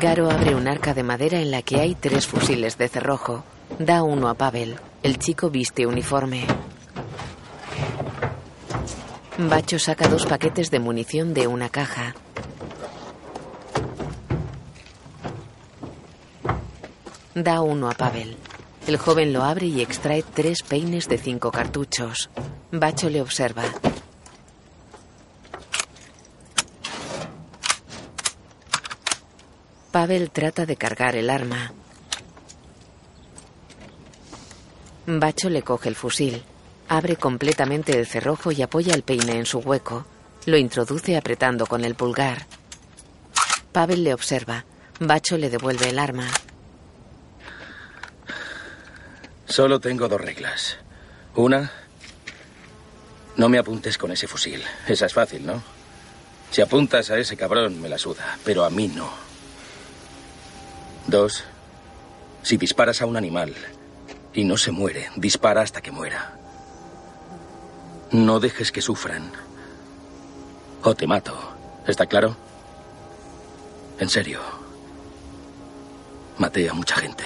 Garo 0.00 0.30
abre 0.30 0.54
un 0.54 0.66
arca 0.66 0.94
de 0.94 1.02
madera 1.02 1.40
en 1.40 1.50
la 1.50 1.60
que 1.60 1.78
hay 1.78 1.94
tres 1.94 2.26
fusiles 2.26 2.78
de 2.78 2.88
cerrojo. 2.88 3.44
Da 3.78 4.02
uno 4.02 4.28
a 4.28 4.34
Pavel. 4.34 4.76
El 5.02 5.18
chico 5.18 5.50
viste 5.50 5.86
uniforme. 5.86 6.46
Bacho 9.36 9.78
saca 9.78 10.08
dos 10.08 10.24
paquetes 10.24 10.70
de 10.70 10.80
munición 10.80 11.34
de 11.34 11.46
una 11.46 11.68
caja. 11.68 12.14
Da 17.44 17.60
uno 17.60 17.88
a 17.88 17.94
Pavel. 17.94 18.36
El 18.88 18.96
joven 18.96 19.32
lo 19.32 19.44
abre 19.44 19.66
y 19.66 19.80
extrae 19.80 20.24
tres 20.24 20.64
peines 20.64 21.08
de 21.08 21.18
cinco 21.18 21.52
cartuchos. 21.52 22.30
Bacho 22.72 23.08
le 23.08 23.20
observa. 23.20 23.62
Pavel 29.92 30.32
trata 30.32 30.66
de 30.66 30.74
cargar 30.74 31.14
el 31.14 31.30
arma. 31.30 31.72
Bacho 35.06 35.48
le 35.48 35.62
coge 35.62 35.90
el 35.90 35.94
fusil. 35.94 36.42
Abre 36.88 37.14
completamente 37.14 37.96
el 37.96 38.06
cerrojo 38.08 38.50
y 38.50 38.62
apoya 38.62 38.94
el 38.94 39.04
peine 39.04 39.38
en 39.38 39.46
su 39.46 39.60
hueco. 39.60 40.06
Lo 40.46 40.56
introduce 40.56 41.16
apretando 41.16 41.66
con 41.66 41.84
el 41.84 41.94
pulgar. 41.94 42.46
Pavel 43.70 44.02
le 44.02 44.12
observa. 44.12 44.64
Bacho 44.98 45.38
le 45.38 45.50
devuelve 45.50 45.90
el 45.90 46.00
arma. 46.00 46.26
Solo 49.48 49.80
tengo 49.80 50.08
dos 50.08 50.20
reglas. 50.20 50.76
Una, 51.34 51.72
no 53.36 53.48
me 53.48 53.58
apuntes 53.58 53.96
con 53.96 54.12
ese 54.12 54.28
fusil. 54.28 54.62
Esa 54.86 55.06
es 55.06 55.14
fácil, 55.14 55.46
¿no? 55.46 55.62
Si 56.50 56.60
apuntas 56.60 57.10
a 57.10 57.18
ese 57.18 57.36
cabrón, 57.36 57.80
me 57.80 57.88
la 57.88 57.98
suda, 57.98 58.38
pero 58.44 58.64
a 58.64 58.70
mí 58.70 58.88
no. 58.88 59.10
Dos, 61.06 61.44
si 62.42 62.58
disparas 62.58 63.00
a 63.00 63.06
un 63.06 63.16
animal 63.16 63.54
y 64.34 64.44
no 64.44 64.58
se 64.58 64.70
muere, 64.70 65.10
dispara 65.16 65.62
hasta 65.62 65.80
que 65.80 65.90
muera. 65.90 66.36
No 68.10 68.40
dejes 68.40 68.70
que 68.70 68.82
sufran. 68.82 69.32
O 70.82 70.94
te 70.94 71.06
mato. 71.06 71.36
¿Está 71.86 72.06
claro? 72.06 72.36
En 73.98 74.10
serio. 74.10 74.40
Maté 76.36 76.68
a 76.68 76.74
mucha 76.74 76.96
gente. 76.96 77.24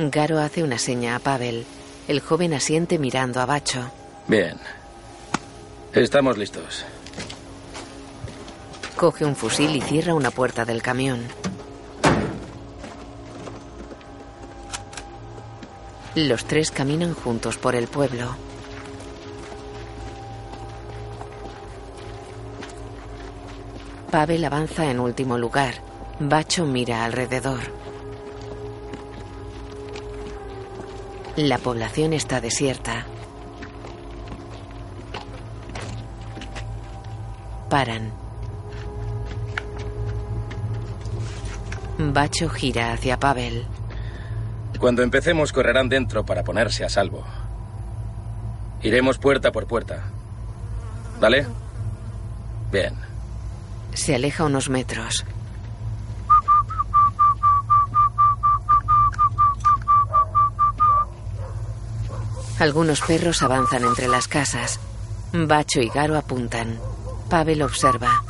Garo 0.00 0.38
hace 0.38 0.62
una 0.62 0.78
seña 0.78 1.16
a 1.16 1.18
Pavel. 1.18 1.66
El 2.06 2.20
joven 2.20 2.54
asiente 2.54 3.00
mirando 3.00 3.40
a 3.40 3.46
Bacho. 3.46 3.90
Bien. 4.28 4.56
Estamos 5.92 6.38
listos. 6.38 6.84
Coge 8.96 9.24
un 9.24 9.34
fusil 9.34 9.74
y 9.74 9.80
cierra 9.80 10.14
una 10.14 10.30
puerta 10.30 10.64
del 10.64 10.82
camión. 10.82 11.26
Los 16.14 16.44
tres 16.44 16.70
caminan 16.70 17.14
juntos 17.14 17.58
por 17.58 17.74
el 17.74 17.88
pueblo. 17.88 18.36
Pavel 24.12 24.44
avanza 24.44 24.88
en 24.88 25.00
último 25.00 25.36
lugar. 25.36 25.74
Bacho 26.20 26.66
mira 26.66 27.04
alrededor. 27.04 27.87
La 31.38 31.58
población 31.58 32.14
está 32.14 32.40
desierta. 32.40 33.06
Paran. 37.70 38.10
Bacho 41.96 42.48
gira 42.48 42.92
hacia 42.92 43.20
Pavel. 43.20 43.66
Cuando 44.80 45.04
empecemos 45.04 45.52
correrán 45.52 45.88
dentro 45.88 46.26
para 46.26 46.42
ponerse 46.42 46.84
a 46.84 46.88
salvo. 46.88 47.22
Iremos 48.82 49.18
puerta 49.18 49.52
por 49.52 49.68
puerta. 49.68 50.10
¿Vale? 51.20 51.46
Bien. 52.72 52.94
Se 53.94 54.16
aleja 54.16 54.42
unos 54.42 54.68
metros. 54.68 55.24
Algunos 62.58 63.00
perros 63.02 63.42
avanzan 63.42 63.84
entre 63.84 64.08
las 64.08 64.26
casas. 64.26 64.80
Bacho 65.32 65.80
y 65.80 65.88
Garo 65.90 66.18
apuntan. 66.18 66.80
Pavel 67.30 67.62
observa. 67.62 68.24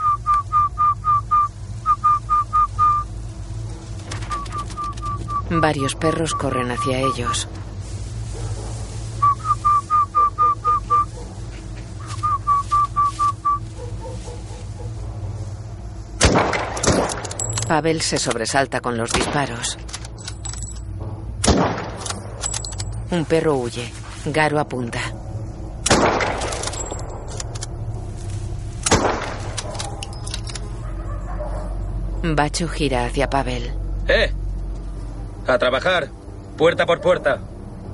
Varios 5.49 5.95
perros 5.95 6.35
corren 6.35 6.71
hacia 6.71 7.01
ellos. 7.01 7.49
Pavel 17.67 18.03
se 18.03 18.19
sobresalta 18.19 18.81
con 18.81 18.99
los 18.99 19.11
disparos. 19.11 19.79
Un 23.11 23.25
perro 23.25 23.55
huye. 23.55 23.91
Garo 24.27 24.59
apunta. 24.59 25.01
Bacho 32.23 32.69
gira 32.69 33.07
hacia 33.07 33.31
Pavel. 33.31 33.73
¡Eh! 34.09 34.33
A 35.47 35.59
trabajar. 35.59 36.09
Puerta 36.57 36.85
por 36.85 37.01
puerta. 37.01 37.39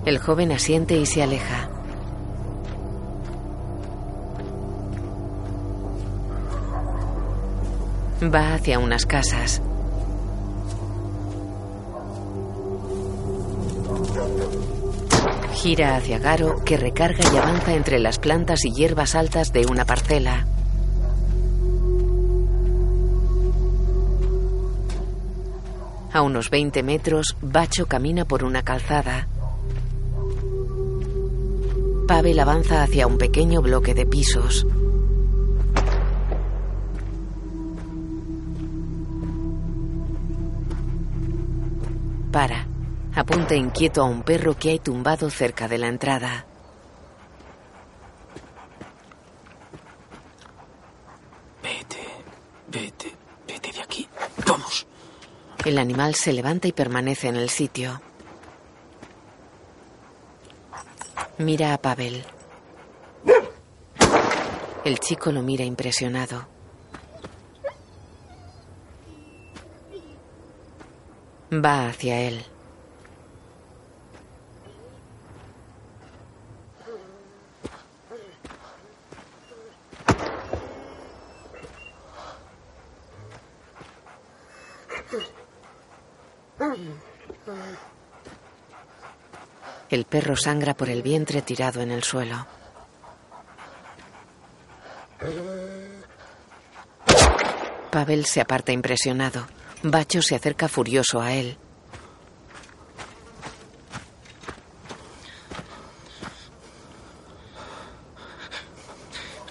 El 0.06 0.18
joven 0.18 0.52
asiente 0.52 0.96
y 0.96 1.06
se 1.06 1.22
aleja. 1.22 1.68
Va 8.22 8.54
hacia 8.54 8.78
unas 8.78 9.06
casas. 9.06 9.60
Gira 15.64 15.96
hacia 15.96 16.18
Garo, 16.18 16.62
que 16.62 16.76
recarga 16.76 17.24
y 17.32 17.38
avanza 17.38 17.72
entre 17.72 17.98
las 17.98 18.18
plantas 18.18 18.66
y 18.66 18.74
hierbas 18.74 19.14
altas 19.14 19.50
de 19.50 19.64
una 19.64 19.86
parcela. 19.86 20.46
A 26.12 26.20
unos 26.20 26.50
20 26.50 26.82
metros, 26.82 27.34
Bacho 27.40 27.86
camina 27.86 28.26
por 28.26 28.44
una 28.44 28.62
calzada. 28.62 29.26
Pavel 32.06 32.40
avanza 32.40 32.82
hacia 32.82 33.06
un 33.06 33.16
pequeño 33.16 33.62
bloque 33.62 33.94
de 33.94 34.04
pisos. 34.04 34.66
Para. 42.30 42.63
Apunta 43.16 43.54
inquieto 43.54 44.02
a 44.02 44.06
un 44.06 44.22
perro 44.22 44.56
que 44.56 44.70
hay 44.70 44.78
tumbado 44.80 45.30
cerca 45.30 45.68
de 45.68 45.78
la 45.78 45.86
entrada. 45.86 46.46
Vete, 51.62 52.02
vete, 52.68 53.14
vete 53.46 53.72
de 53.72 53.80
aquí. 53.80 54.08
Vamos. 54.46 54.86
El 55.64 55.78
animal 55.78 56.16
se 56.16 56.32
levanta 56.32 56.66
y 56.66 56.72
permanece 56.72 57.28
en 57.28 57.36
el 57.36 57.50
sitio. 57.50 58.02
Mira 61.38 61.72
a 61.72 61.78
Pavel. 61.78 62.24
El 64.84 64.98
chico 64.98 65.30
lo 65.30 65.40
mira 65.40 65.64
impresionado. 65.64 66.46
Va 71.52 71.86
hacia 71.86 72.20
él. 72.20 72.44
El 89.94 90.06
perro 90.06 90.34
sangra 90.34 90.74
por 90.74 90.90
el 90.90 91.02
vientre 91.02 91.40
tirado 91.40 91.80
en 91.80 91.92
el 91.92 92.02
suelo. 92.02 92.48
Pavel 97.92 98.26
se 98.26 98.40
aparta 98.40 98.72
impresionado. 98.72 99.46
Bacho 99.84 100.20
se 100.20 100.34
acerca 100.34 100.66
furioso 100.66 101.20
a 101.20 101.32
él. 101.32 101.56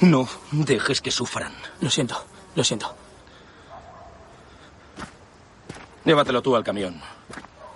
No 0.02 0.28
dejes 0.52 1.00
que 1.00 1.12
sufran. 1.12 1.54
Lo 1.80 1.90
siento, 1.90 2.22
lo 2.54 2.66
siento. 2.66 2.94
Llévatelo 6.04 6.42
tú 6.42 6.54
al 6.58 6.66
camión. 6.66 7.02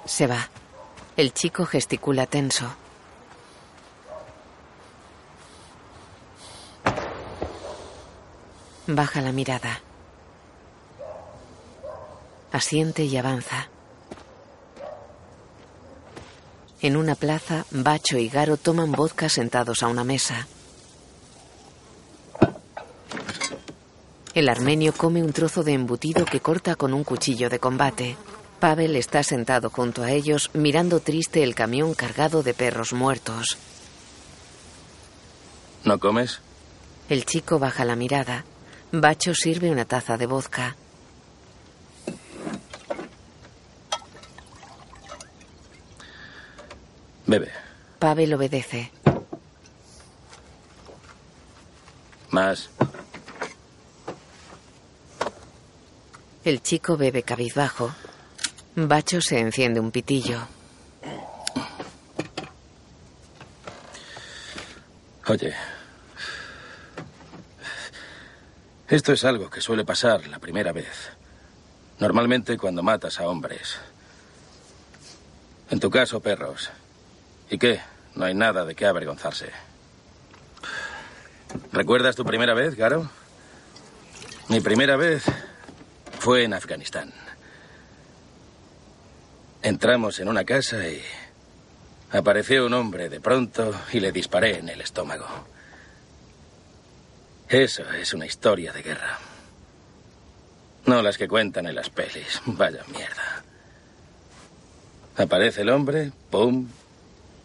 Se 0.03 0.27
va. 0.27 0.49
El 1.17 1.33
chico 1.33 1.65
gesticula 1.65 2.27
tenso. 2.27 2.71
Baja 8.85 9.21
la 9.21 9.31
mirada. 9.31 9.81
Asiente 12.51 13.03
y 13.03 13.17
avanza. 13.17 13.67
En 16.81 16.95
una 16.95 17.15
plaza, 17.15 17.65
Bacho 17.71 18.19
y 18.19 18.29
Garo 18.29 18.57
toman 18.57 18.91
vodka 18.91 19.27
sentados 19.27 19.81
a 19.81 19.87
una 19.87 20.03
mesa. 20.03 20.47
El 24.35 24.49
armenio 24.49 24.93
come 24.93 25.23
un 25.23 25.33
trozo 25.33 25.63
de 25.63 25.73
embutido 25.73 26.25
que 26.25 26.41
corta 26.41 26.75
con 26.75 26.93
un 26.93 27.03
cuchillo 27.03 27.49
de 27.49 27.57
combate. 27.57 28.15
Pavel 28.59 28.95
está 28.95 29.21
sentado 29.21 29.69
junto 29.69 30.01
a 30.01 30.11
ellos, 30.11 30.49
mirando 30.53 30.99
triste 30.99 31.43
el 31.43 31.53
camión 31.53 31.93
cargado 31.93 32.41
de 32.41 32.55
perros 32.55 32.91
muertos. 32.91 33.57
¿No 35.83 35.99
comes? 35.99 36.41
El 37.07 37.25
chico 37.25 37.59
baja 37.59 37.85
la 37.85 37.95
mirada. 37.95 38.45
Bacho 38.91 39.35
sirve 39.35 39.69
una 39.69 39.85
taza 39.85 40.17
de 40.17 40.25
vodka. 40.25 40.75
Bebe. 47.27 47.51
Pavel 47.99 48.33
obedece. 48.33 48.91
Más. 52.31 52.69
El 56.43 56.61
chico 56.63 56.97
bebe 56.97 57.23
cabizbajo. 57.23 57.93
Bacho 58.79 59.21
se 59.21 59.39
enciende 59.39 59.79
un 59.79 59.89
pitillo. 59.89 60.47
Oye. 65.25 65.55
Esto 68.87 69.13
es 69.13 69.25
algo 69.25 69.49
que 69.49 69.61
suele 69.61 69.83
pasar 69.83 70.27
la 70.27 70.37
primera 70.37 70.73
vez. 70.73 71.09
Normalmente 71.97 72.55
cuando 72.55 72.83
matas 72.83 73.19
a 73.19 73.27
hombres. 73.27 73.79
En 75.71 75.79
tu 75.79 75.89
caso, 75.89 76.19
perros. 76.19 76.69
¿Y 77.49 77.57
qué? 77.57 77.81
No 78.13 78.25
hay 78.25 78.35
nada 78.35 78.63
de 78.63 78.75
qué 78.75 78.85
avergonzarse. 78.85 79.49
¿Recuerdas 81.71 82.15
tu 82.15 82.23
primera 82.23 82.53
vez, 82.53 82.75
Garo? 82.75 83.09
Mi 84.49 84.59
primera 84.59 84.97
vez 84.97 85.23
fue 86.19 86.43
en 86.43 86.53
Afganistán. 86.53 87.11
Entramos 89.67 90.17
en 90.21 90.29
una 90.29 90.45
casa 90.45 90.87
y 90.87 91.01
Apareció 92.13 92.65
un 92.65 92.73
hombre 92.73 93.09
de 93.09 93.19
pronto 93.19 93.77
y 93.91 93.99
le 93.99 94.13
disparé 94.13 94.59
en 94.59 94.69
el 94.69 94.79
estómago. 94.79 95.27
Eso 97.49 97.83
es 97.91 98.13
una 98.13 98.25
historia 98.25 98.71
de 98.71 98.81
guerra. 98.81 99.19
No 100.85 101.01
las 101.01 101.17
que 101.17 101.27
cuentan 101.27 101.65
en 101.65 101.75
las 101.75 101.89
pelis. 101.89 102.41
Vaya 102.45 102.81
mierda. 102.93 103.43
Aparece 105.17 105.63
el 105.63 105.69
hombre, 105.69 106.13
pum, 106.29 106.65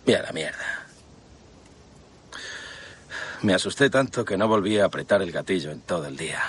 y 0.07 0.13
a 0.13 0.23
la 0.23 0.31
mierda. 0.31 0.87
Me 3.41 3.53
asusté 3.53 3.91
tanto 3.91 4.25
que 4.25 4.37
no 4.37 4.47
volví 4.47 4.79
a 4.79 4.85
apretar 4.85 5.23
el 5.23 5.33
gatillo 5.33 5.73
en 5.73 5.81
todo 5.81 6.07
el 6.07 6.17
día. 6.17 6.41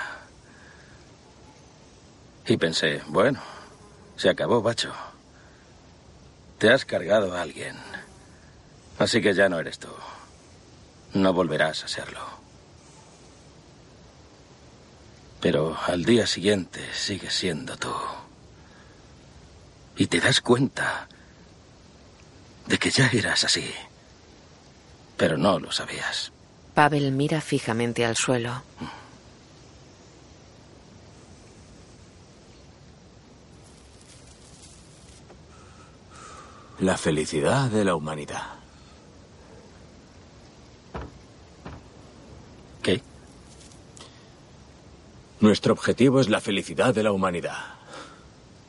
Y 2.46 2.58
pensé, 2.58 3.02
bueno, 3.08 3.42
se 4.18 4.30
acabó, 4.30 4.62
bacho. 4.62 4.94
Te 6.63 6.71
has 6.71 6.86
cargado 6.86 7.36
a 7.36 7.41
alguien. 7.41 7.76
Así 8.97 9.21
que 9.21 9.34
ya 9.34 9.49
no 9.49 9.60
eres 9.60 9.80
tú. 9.80 9.89
No 11.13 11.34
volverás 11.34 11.84
a 11.84 11.89
serlo. 11.89 12.21
Pero 15.41 15.78
al 15.86 16.06
día 16.06 16.26
siguiente 16.26 16.80
sigues 16.93 17.34
siendo 17.34 17.76
tú. 17.76 17.93
Y 19.97 20.08
te 20.08 20.21
das 20.21 20.39
cuenta 20.39 21.10
de 22.67 22.78
que 22.78 22.91
ya 22.91 23.10
eras 23.12 23.43
así. 23.43 23.69
Pero 25.17 25.38
no 25.38 25.60
lo 25.60 25.69
sabías. 25.69 26.32
Pavel 26.73 27.12
mira 27.12 27.41
fijamente 27.41 28.06
al 28.06 28.15
suelo. 28.15 28.63
La 36.84 36.98
felicidad 36.98 37.72
de 37.72 37.86
la 37.86 37.96
humanidad. 37.96 38.43
¿Qué? 42.82 43.02
Nuestro 45.39 45.72
objetivo 45.72 46.19
es 46.19 46.28
la 46.28 46.41
felicidad 46.41 46.93
de 46.93 47.04
la 47.04 47.13
humanidad. 47.13 47.56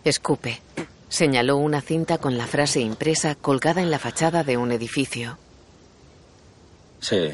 Escupe. 0.05 0.62
Señaló 1.09 1.57
una 1.57 1.81
cinta 1.81 2.18
con 2.18 2.38
la 2.38 2.46
frase 2.46 2.79
impresa 2.79 3.35
colgada 3.35 3.83
en 3.83 3.90
la 3.90 3.98
fachada 3.98 4.44
de 4.44 4.59
un 4.59 4.70
edificio. 4.70 5.37
Sí. 7.00 7.33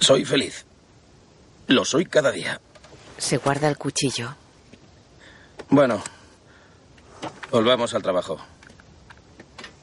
Soy 0.00 0.24
feliz. 0.24 0.66
Lo 1.68 1.84
soy 1.84 2.04
cada 2.04 2.32
día. 2.32 2.60
Se 3.16 3.36
guarda 3.36 3.68
el 3.68 3.78
cuchillo. 3.78 4.34
Bueno, 5.70 6.02
volvamos 7.50 7.94
al 7.94 8.02
trabajo. 8.02 8.38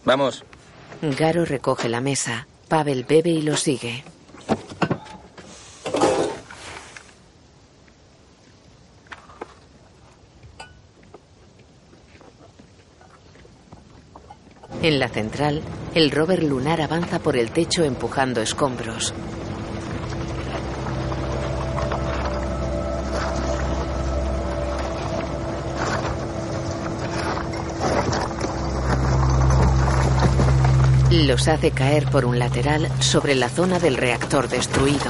Vamos. 0.06 0.44
Garo 1.02 1.46
recoge 1.46 1.90
la 1.90 2.02
mesa. 2.02 2.48
Pavel 2.68 3.04
bebe 3.04 3.30
y 3.30 3.42
lo 3.42 3.58
sigue. 3.58 4.04
En 14.82 15.00
la 15.00 15.08
central, 15.08 15.62
el 15.96 16.12
rover 16.12 16.44
lunar 16.44 16.82
avanza 16.82 17.20
por 17.20 17.38
el 17.38 17.52
techo 17.52 17.86
empujando 17.86 18.42
escombros. 18.42 19.14
Los 31.34 31.48
hace 31.48 31.72
caer 31.72 32.06
por 32.12 32.26
un 32.26 32.38
lateral 32.38 32.88
sobre 33.00 33.34
la 33.34 33.50
zona 33.50 33.80
del 33.80 33.98
reactor 33.98 34.48
destruido. 34.48 35.10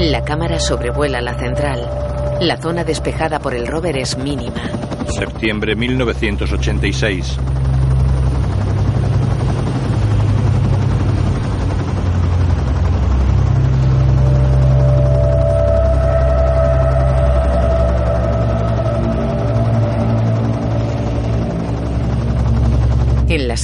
La 0.00 0.22
cámara 0.22 0.60
sobrevuela 0.60 1.22
la 1.22 1.32
central. 1.38 1.88
La 2.42 2.58
zona 2.58 2.84
despejada 2.84 3.38
por 3.38 3.54
el 3.54 3.66
rover 3.66 3.96
es 3.96 4.18
mínima. 4.18 4.60
Septiembre 5.08 5.74
1986. 5.76 7.38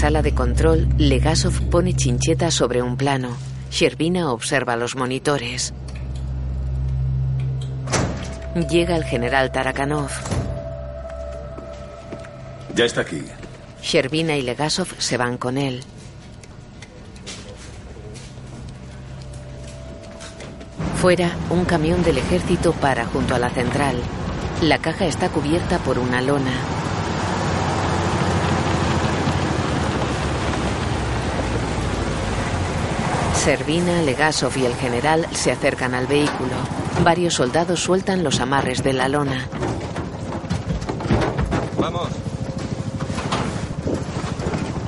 Sala 0.06 0.22
de 0.22 0.36
control, 0.36 0.88
Legasov 0.98 1.68
pone 1.68 1.92
chincheta 1.92 2.52
sobre 2.52 2.80
un 2.80 2.96
plano. 2.96 3.36
Sherbina 3.72 4.30
observa 4.30 4.76
los 4.76 4.94
monitores. 4.94 5.74
Llega 8.70 8.94
el 8.94 9.02
general 9.02 9.50
Tarakanov. 9.50 10.10
Ya 12.76 12.84
está 12.84 13.00
aquí. 13.00 13.20
Sherbina 13.82 14.36
y 14.36 14.42
Legasov 14.42 14.86
se 14.96 15.16
van 15.16 15.38
con 15.38 15.58
él. 15.58 15.82
Fuera, 21.00 21.32
un 21.50 21.64
camión 21.64 22.04
del 22.04 22.18
ejército 22.18 22.74
para 22.74 23.06
junto 23.06 23.34
a 23.34 23.40
la 23.40 23.50
central. 23.50 23.96
La 24.62 24.78
caja 24.78 25.06
está 25.06 25.30
cubierta 25.30 25.78
por 25.78 25.98
una 25.98 26.22
lona. 26.22 26.85
Servina, 33.46 34.02
Legasov 34.02 34.58
y 34.58 34.66
el 34.66 34.74
general 34.74 35.24
se 35.30 35.52
acercan 35.52 35.94
al 35.94 36.08
vehículo. 36.08 36.50
Varios 37.04 37.34
soldados 37.34 37.78
sueltan 37.78 38.24
los 38.24 38.40
amarres 38.40 38.82
de 38.82 38.92
la 38.92 39.08
lona. 39.08 39.46
Vamos. 41.78 42.08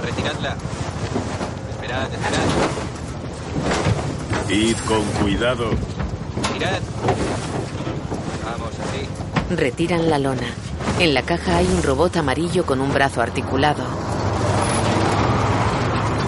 Retiradla. 0.04 0.56
Esperad, 1.70 2.12
esperad. 2.12 2.40
Id 4.50 4.76
con 4.88 5.04
cuidado. 5.22 5.70
Tirad. 6.52 6.80
Vamos, 8.44 8.70
así. 8.88 9.54
Retiran 9.54 10.10
la 10.10 10.18
lona. 10.18 10.48
En 10.98 11.14
la 11.14 11.22
caja 11.22 11.58
hay 11.58 11.66
un 11.68 11.84
robot 11.84 12.16
amarillo 12.16 12.66
con 12.66 12.80
un 12.80 12.92
brazo 12.92 13.22
articulado. 13.22 13.84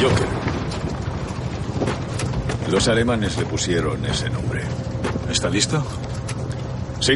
Joker. 0.00 0.29
Los 2.70 2.86
alemanes 2.86 3.36
le 3.36 3.46
pusieron 3.46 4.04
ese 4.06 4.30
nombre. 4.30 4.62
¿Está 5.28 5.50
listo? 5.50 5.84
Sí. 7.00 7.14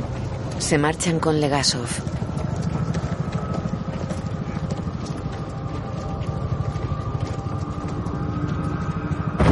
Se 0.58 0.78
marchan 0.78 1.20
con 1.20 1.40
Legasov. 1.40 1.86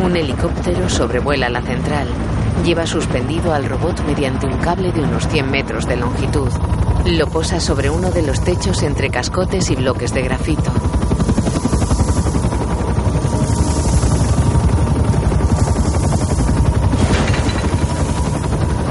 Un 0.03 0.17
helicóptero 0.17 0.89
sobrevuela 0.89 1.49
la 1.49 1.63
central. 1.63 2.09
Lleva 2.65 2.85
suspendido 2.85 3.55
al 3.55 3.67
robot 3.67 4.05
mediante 4.05 4.47
un 4.47 4.59
cable 4.59 4.91
de 4.91 5.03
unos 5.03 5.29
100 5.29 5.51
metros 5.51 5.87
de 5.87 5.97
longitud. 5.99 6.51
Lo 7.07 7.29
posa 7.29 7.61
sobre 7.61 7.91
uno 7.91 8.11
de 8.11 8.23
los 8.23 8.43
techos 8.43 8.83
entre 8.83 9.09
cascotes 9.09 9.71
y 9.71 9.77
bloques 9.77 10.13
de 10.13 10.23
grafito. 10.23 10.73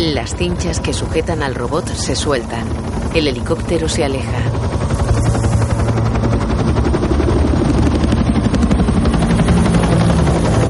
Las 0.02 0.36
cinchas 0.36 0.80
que 0.80 0.94
sujetan 0.94 1.44
al 1.44 1.54
robot 1.54 1.86
se 1.86 2.16
sueltan. 2.16 2.68
El 3.14 3.28
helicóptero 3.28 3.88
se 3.88 4.04
aleja. 4.04 4.42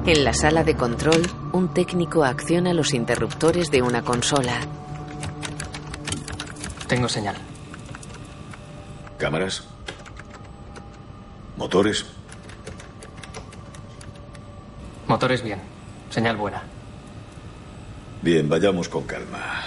En 0.05 0.25
la 0.25 0.33
sala 0.33 0.65
de 0.65 0.75
control, 0.75 1.21
un 1.53 1.73
técnico 1.73 2.25
acciona 2.25 2.73
los 2.73 2.93
interruptores 2.93 3.71
de 3.71 3.81
una 3.81 4.01
consola. 4.01 4.59
Tengo 6.89 7.07
señal. 7.07 7.37
¿Cámaras? 9.17 9.63
¿Motores? 11.55 12.05
Motores 15.07 15.41
bien. 15.41 15.61
Señal 16.09 16.35
buena. 16.35 16.80
Bien, 18.21 18.47
vayamos 18.47 18.87
con 18.87 19.03
calma. 19.03 19.63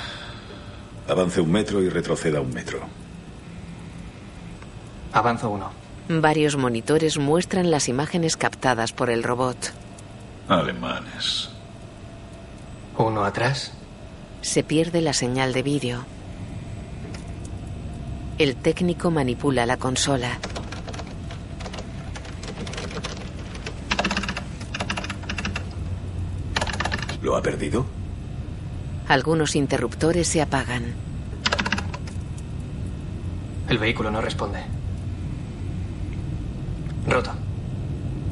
Avance 1.09 1.41
un 1.41 1.51
metro 1.51 1.83
y 1.83 1.89
retroceda 1.89 2.41
un 2.41 2.53
metro. 2.53 2.81
Avanzo 5.13 5.51
uno. 5.51 5.71
Varios 6.09 6.57
monitores 6.57 7.19
muestran 7.19 7.71
las 7.71 7.89
imágenes 7.89 8.37
captadas 8.37 8.93
por 8.93 9.11
el 9.11 9.23
robot. 9.23 9.57
Alemanes. 10.49 11.51
Uno 12.97 13.25
atrás. 13.25 13.73
Se 14.41 14.63
pierde 14.63 15.01
la 15.01 15.15
señal 15.15 15.53
de 15.53 15.63
vídeo. 15.63 16.05
El 18.39 18.57
técnico 18.57 19.11
manipula 19.11 19.67
la 19.67 19.79
consola. 19.79 20.39
¿Lo 27.23 27.37
ha 27.37 27.43
perdido? 27.43 27.87
Algunos 29.15 29.55
interruptores 29.55 30.27
se 30.27 30.43
apagan. 30.43 30.93
El 33.69 33.79
vehículo 33.79 34.11
no 34.11 34.21
responde. 34.21 34.59
Roto. 37.07 37.31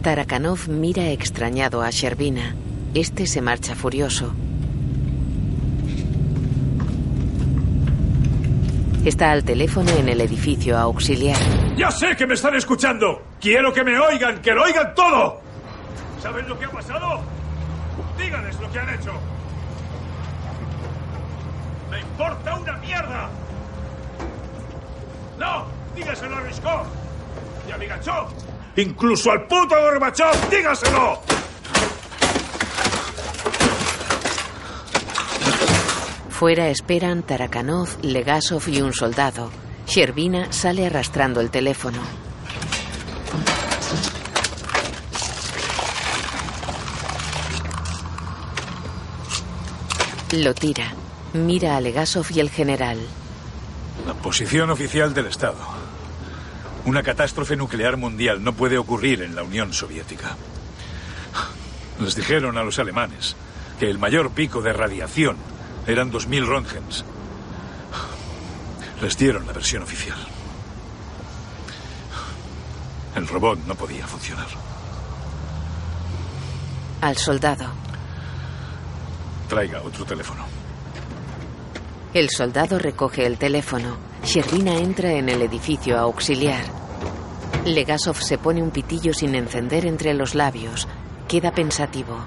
Tarakanov 0.03 0.69
mira 0.69 1.09
extrañado 1.11 1.83
a 1.83 1.91
Sherbina. 1.91 2.57
Este 2.95 3.29
se 3.29 3.41
marcha 3.41 3.77
furioso. 3.77 4.35
Está 9.05 9.31
al 9.31 9.45
teléfono 9.45 9.93
en 9.93 10.09
el 10.09 10.21
edificio 10.21 10.77
auxiliar. 10.77 11.39
¡Ya 11.77 11.93
sé 11.93 12.17
que 12.17 12.27
me 12.27 12.35
están 12.35 12.57
escuchando! 12.57 13.23
¡Quiero 13.41 13.73
que 13.73 13.85
me 13.85 13.97
oigan! 14.01 14.43
¡Que 14.43 14.51
lo 14.51 14.65
oigan 14.65 14.93
todo! 14.97 15.41
¿Saben 16.21 16.49
lo 16.49 16.59
que 16.59 16.65
ha 16.65 16.71
pasado? 16.71 17.21
Díganles 18.19 18.59
lo 18.59 18.73
que 18.73 18.79
han 18.81 18.95
hecho. 18.99 19.32
¡Me 22.19 22.25
importa 22.25 22.55
una 22.57 22.77
mierda! 22.77 23.31
¡No! 25.39 25.65
¡Dígaselo 25.95 26.37
a 26.37 26.41
Rishkov! 26.41 26.87
¡Y 27.69 27.73
a 27.73 27.79
Migachov! 27.79 28.29
¡Incluso 28.77 29.31
al 29.31 29.47
puto 29.47 29.81
Gorbachev! 29.81 30.51
¡Dígaselo! 30.51 31.21
Fuera 36.29 36.69
esperan 36.69 37.23
Tarakanov, 37.23 37.89
Legasov 38.03 38.69
y 38.69 38.83
un 38.83 38.93
soldado. 38.93 39.51
Sherbina 39.87 40.53
sale 40.53 40.87
arrastrando 40.87 41.41
el 41.41 41.51
teléfono. 41.51 42.03
Lo 50.33 50.55
tira. 50.55 51.02
Mira 51.35 51.77
a 51.77 51.81
Legasov 51.81 52.27
y 52.31 52.41
el 52.41 52.51
general. 52.51 52.99
La 54.07 54.13
posición 54.13 54.69
oficial 54.69 55.15
del 55.15 55.27
Estado. 55.27 55.57
Una 56.85 57.03
catástrofe 57.03 57.57
nuclear 57.57 57.97
mundial 57.97 58.45
no 58.45 58.53
puede 58.53 58.77
ocurrir 58.77 59.23
en 59.23 59.35
la 59.35 59.43
Unión 59.43 59.73
Soviética. 59.73 60.37
Les 62.01 62.15
dijeron 62.15 62.59
a 62.59 62.65
los 62.65 62.79
alemanes 62.79 63.35
que 63.79 63.89
el 63.89 63.99
mayor 63.99 64.33
pico 64.33 64.61
de 64.61 64.75
radiación 64.75 65.37
eran 65.87 66.13
2.000 66.13 66.45
Röntgens. 66.45 67.05
Les 69.01 69.17
dieron 69.17 69.47
la 69.47 69.53
versión 69.53 69.83
oficial. 69.83 70.19
El 73.17 73.27
robot 73.27 73.59
no 73.67 73.75
podía 73.75 74.07
funcionar. 74.07 74.49
Al 77.01 77.17
soldado. 77.17 77.67
Traiga 79.49 79.81
otro 79.83 80.05
teléfono. 80.05 80.63
El 82.15 82.29
soldado 82.29 82.79
recoge 82.79 83.25
el 83.25 83.39
teléfono. 83.39 83.97
Sherbina 84.23 84.77
entra 84.77 85.13
en 85.13 85.31
el 85.31 85.41
edificio 85.41 85.99
auxiliar. 85.99 86.63
Legasov 87.65 88.21
se 88.21 88.37
pone 88.37 88.63
un 88.63 88.71
pitillo 88.71 89.15
sin 89.15 89.35
encender 89.35 89.87
entre 89.87 90.13
los 90.13 90.35
labios. 90.35 90.87
Queda 91.27 91.53
pensativo. 91.53 92.19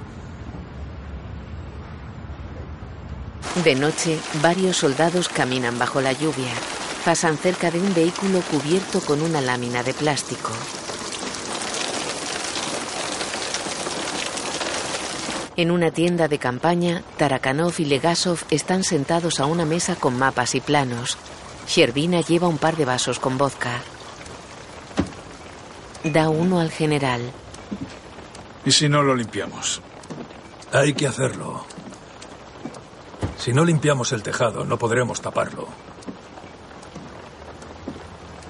De 3.64 3.76
noche, 3.76 4.18
varios 4.42 4.78
soldados 4.78 5.30
caminan 5.30 5.78
bajo 5.78 6.02
la 6.02 6.14
lluvia. 6.14 6.54
Pasan 7.06 7.38
cerca 7.38 7.70
de 7.70 7.80
un 7.80 7.94
vehículo 7.94 8.42
cubierto 8.42 9.02
con 9.02 9.22
una 9.22 9.40
lámina 9.40 9.84
de 9.84 9.94
plástico. 9.94 10.50
En 15.58 15.72
una 15.72 15.90
tienda 15.92 16.28
de 16.28 16.38
campaña, 16.38 17.02
Tarakanov 17.16 17.74
y 17.78 17.86
Legasov 17.86 18.40
están 18.50 18.84
sentados 18.84 19.40
a 19.40 19.46
una 19.46 19.64
mesa 19.64 19.96
con 19.96 20.18
mapas 20.18 20.54
y 20.54 20.60
planos. 20.60 21.18
Sherbina 21.66 22.20
lleva 22.20 22.50
un 22.50 22.58
par 22.58 22.76
de 22.76 22.84
vasos 22.84 23.20
con 23.20 23.38
vodka. 23.38 23.82
Da 26.04 26.28
uno 26.28 26.60
al 26.60 26.72
general. 26.72 27.32
¿Y 28.66 28.72
si 28.72 28.90
no 28.90 29.02
lo 29.02 29.16
limpiamos? 29.16 29.82
Hay 30.74 30.94
que 30.94 31.08
hacerlo. 31.08 31.66
Si 33.38 33.54
no 33.54 33.64
limpiamos 33.64 34.12
el 34.12 34.24
tejado, 34.24 34.66
no 34.66 34.78
podremos 34.78 35.22
taparlo. 35.22 35.70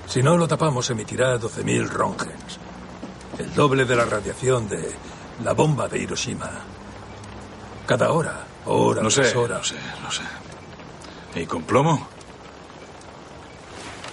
Si 0.07 0.23
no 0.23 0.37
lo 0.37 0.47
tapamos, 0.47 0.89
emitirá 0.89 1.37
12.000 1.37 1.87
Röntgens. 1.87 2.59
El 3.37 3.53
doble 3.53 3.85
de 3.85 3.95
la 3.95 4.05
radiación 4.05 4.67
de 4.67 4.91
la 5.43 5.53
bomba 5.53 5.87
de 5.87 5.99
Hiroshima. 5.99 6.74
Cada 7.85 8.11
hora, 8.11 8.45
hora 8.65 9.01
No 9.03 9.09
sé, 9.11 9.35
hora. 9.37 9.57
no 9.57 9.63
sé, 9.63 9.75
no 10.01 10.11
sé. 10.11 10.23
¿Y 11.39 11.45
con 11.45 11.63
plomo? 11.63 12.07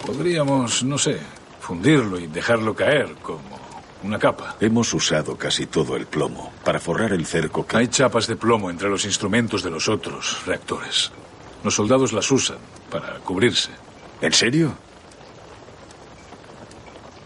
Podríamos, 0.05 0.83
no 0.83 0.99
sé, 0.99 1.21
fundirlo 1.61 2.19
y 2.19 2.27
dejarlo 2.27 2.75
caer 2.75 3.15
como 3.23 3.61
una 4.03 4.19
capa. 4.19 4.57
Hemos 4.61 4.93
usado 4.93 5.37
casi 5.37 5.67
todo 5.67 5.97
el 5.97 6.07
plomo 6.07 6.53
para 6.65 6.81
forrar 6.81 7.13
el 7.13 7.25
cerco 7.25 7.65
que... 7.67 7.77
Hay 7.77 7.89
chapas 7.89 8.27
de 8.27 8.37
plomo 8.37 8.69
entre 8.69 8.89
los 8.89 9.05
instrumentos 9.05 9.63
de 9.63 9.71
los 9.71 9.89
otros 9.89 10.45
reactores. 10.45 11.13
Los 11.63 11.75
soldados 11.75 12.13
las 12.13 12.31
usan 12.31 12.59
para 12.91 13.15
cubrirse. 13.21 13.71
¿En 14.21 14.33
serio? 14.33 14.75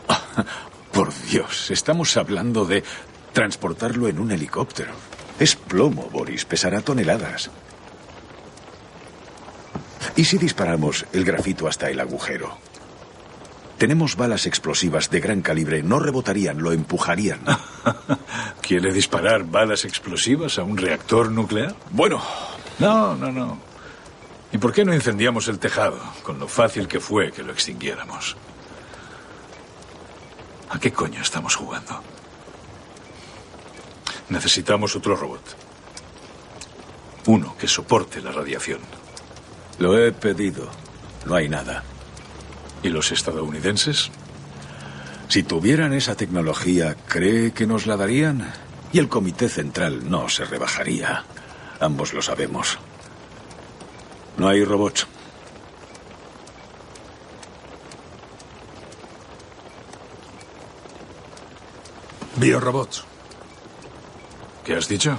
Por 0.92 1.12
Dios, 1.24 1.70
estamos 1.70 2.16
hablando 2.18 2.66
de 2.66 2.84
transportarlo 3.32 4.08
en 4.08 4.18
un 4.18 4.30
helicóptero. 4.30 4.92
Es 5.38 5.54
plomo, 5.54 6.08
Boris, 6.10 6.44
pesará 6.44 6.80
toneladas. 6.80 7.50
¿Y 10.16 10.24
si 10.24 10.38
disparamos 10.38 11.04
el 11.12 11.24
grafito 11.24 11.68
hasta 11.68 11.90
el 11.90 12.00
agujero? 12.00 12.56
Tenemos 13.76 14.16
balas 14.16 14.46
explosivas 14.46 15.10
de 15.10 15.20
gran 15.20 15.42
calibre, 15.42 15.82
no 15.82 15.98
rebotarían, 15.98 16.62
lo 16.62 16.72
empujarían. 16.72 17.40
¿Quiere 18.62 18.92
disparar 18.94 19.44
balas 19.44 19.84
explosivas 19.84 20.58
a 20.58 20.62
un 20.62 20.78
reactor 20.78 21.30
nuclear? 21.30 21.74
Bueno. 21.90 22.22
No, 22.78 23.14
no, 23.14 23.30
no. 23.30 23.58
¿Y 24.52 24.58
por 24.58 24.72
qué 24.72 24.86
no 24.86 24.94
incendiamos 24.94 25.48
el 25.48 25.58
tejado, 25.58 25.98
con 26.22 26.38
lo 26.38 26.48
fácil 26.48 26.88
que 26.88 27.00
fue 27.00 27.30
que 27.30 27.42
lo 27.42 27.52
extinguiéramos? 27.52 28.36
¿A 30.70 30.78
qué 30.80 30.92
coño 30.92 31.20
estamos 31.20 31.54
jugando? 31.54 32.02
Necesitamos 34.28 34.96
otro 34.96 35.16
robot. 35.16 35.56
Uno 37.26 37.56
que 37.58 37.68
soporte 37.68 38.20
la 38.20 38.32
radiación. 38.32 38.80
Lo 39.78 39.98
he 39.98 40.12
pedido. 40.12 40.68
No 41.24 41.34
hay 41.34 41.48
nada. 41.48 41.84
¿Y 42.82 42.88
los 42.88 43.12
estadounidenses? 43.12 44.10
Si 45.28 45.42
tuvieran 45.42 45.92
esa 45.92 46.14
tecnología, 46.14 46.96
¿cree 47.08 47.52
que 47.52 47.66
nos 47.66 47.86
la 47.86 47.96
darían? 47.96 48.52
Y 48.92 48.98
el 48.98 49.08
Comité 49.08 49.48
Central 49.48 50.08
no 50.08 50.28
se 50.28 50.44
rebajaría. 50.44 51.24
Ambos 51.80 52.12
lo 52.12 52.22
sabemos. 52.22 52.78
No 54.36 54.48
hay 54.48 54.64
robots. 54.64 55.06
Biorobots. 62.36 63.15
¿Qué 64.66 64.74
has 64.74 64.88
dicho? 64.88 65.16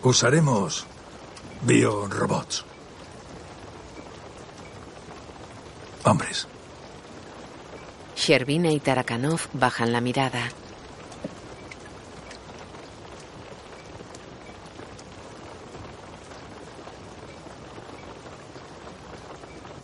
Usaremos 0.00 0.86
biorobots. 1.62 2.64
Hombres. 6.04 6.46
Sherbina 8.14 8.70
y 8.70 8.78
Tarakanov 8.78 9.40
bajan 9.52 9.92
la 9.92 10.00
mirada. 10.00 10.50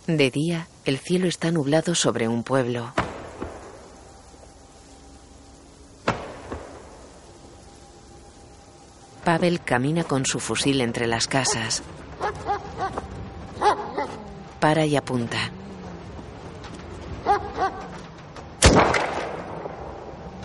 De 0.07 0.31
día, 0.31 0.69
el 0.85 0.97
cielo 0.97 1.27
está 1.27 1.51
nublado 1.51 1.93
sobre 1.93 2.29
un 2.29 2.43
pueblo. 2.43 2.93
Pavel 9.33 9.61
camina 9.61 10.03
con 10.03 10.27
su 10.27 10.39
fusil 10.39 10.79
entre 10.79 11.07
las 11.07 11.27
casas. 11.27 11.81
Para 14.59 14.85
y 14.85 14.95
apunta. 14.95 15.49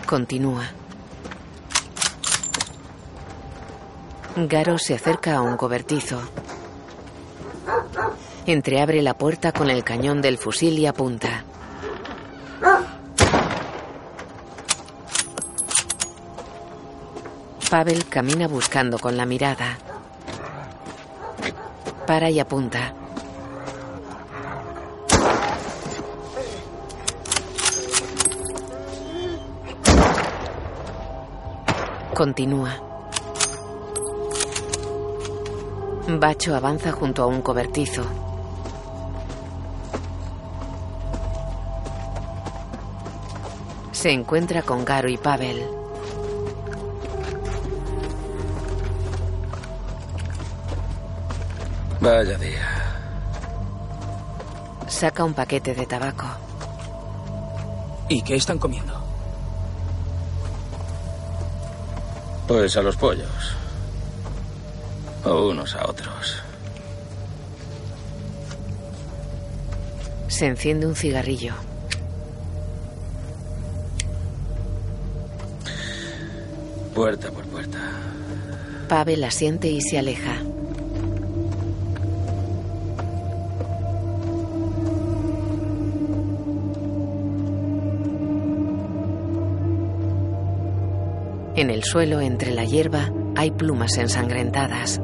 Continúa. 0.07 0.71
Garo 4.37 4.79
se 4.79 4.95
acerca 4.95 5.35
a 5.35 5.41
un 5.43 5.55
cobertizo. 5.55 6.19
Entreabre 8.47 9.03
la 9.03 9.15
puerta 9.15 9.51
con 9.51 9.69
el 9.69 9.83
cañón 9.83 10.19
del 10.23 10.39
fusil 10.39 10.79
y 10.79 10.87
apunta. 10.87 11.45
Pavel 17.69 18.05
camina 18.09 18.47
buscando 18.47 18.97
con 18.97 19.15
la 19.15 19.27
mirada. 19.27 19.77
Para 22.07 22.31
y 22.31 22.39
apunta. 22.39 22.95
Continúa. 32.15 32.75
Bacho 36.07 36.55
avanza 36.55 36.91
junto 36.91 37.21
a 37.21 37.27
un 37.27 37.43
cobertizo. 37.43 38.01
Se 43.91 44.09
encuentra 44.09 44.63
con 44.63 44.83
Garo 44.83 45.07
y 45.07 45.17
Pavel. 45.17 45.78
Vaya 52.09 52.39
día. 52.39 52.67
Saca 54.87 55.23
un 55.23 55.35
paquete 55.35 55.75
de 55.75 55.85
tabaco. 55.85 56.25
¿Y 58.09 58.23
qué 58.23 58.35
están 58.35 58.57
comiendo? 58.57 58.99
Pues 62.47 62.75
a 62.77 62.81
los 62.81 62.95
pollos. 62.97 63.55
O 65.23 65.49
unos 65.49 65.75
a 65.75 65.87
otros. 65.87 66.41
Se 70.29 70.47
enciende 70.47 70.87
un 70.87 70.95
cigarrillo. 70.95 71.53
Puerta 76.95 77.29
por 77.29 77.45
puerta. 77.45 77.77
Pavel 78.87 79.23
asiente 79.23 79.67
y 79.67 79.79
se 79.81 79.99
aleja. 79.99 80.48
Suelo, 91.89 92.21
entre 92.21 92.51
la 92.51 92.65
hierba, 92.65 93.11
hay 93.35 93.49
plumas 93.49 93.97
ensangrentadas. 93.97 95.01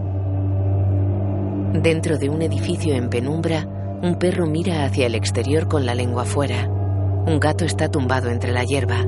Dentro 1.73 2.19
de 2.19 2.29
un 2.29 2.43
edificio 2.43 2.93
en 2.93 3.09
penumbra, 3.09 3.65
un 4.03 4.19
perro 4.19 4.45
mira 4.45 4.85
hacia 4.85 5.07
el 5.07 5.15
exterior 5.15 5.67
con 5.67 5.87
la 5.87 5.95
lengua 5.95 6.25
fuera. 6.25 6.67
Un 6.67 7.39
gato 7.39 7.65
está 7.65 7.89
tumbado 7.89 8.29
entre 8.29 8.51
la 8.51 8.63
hierba. 8.63 9.03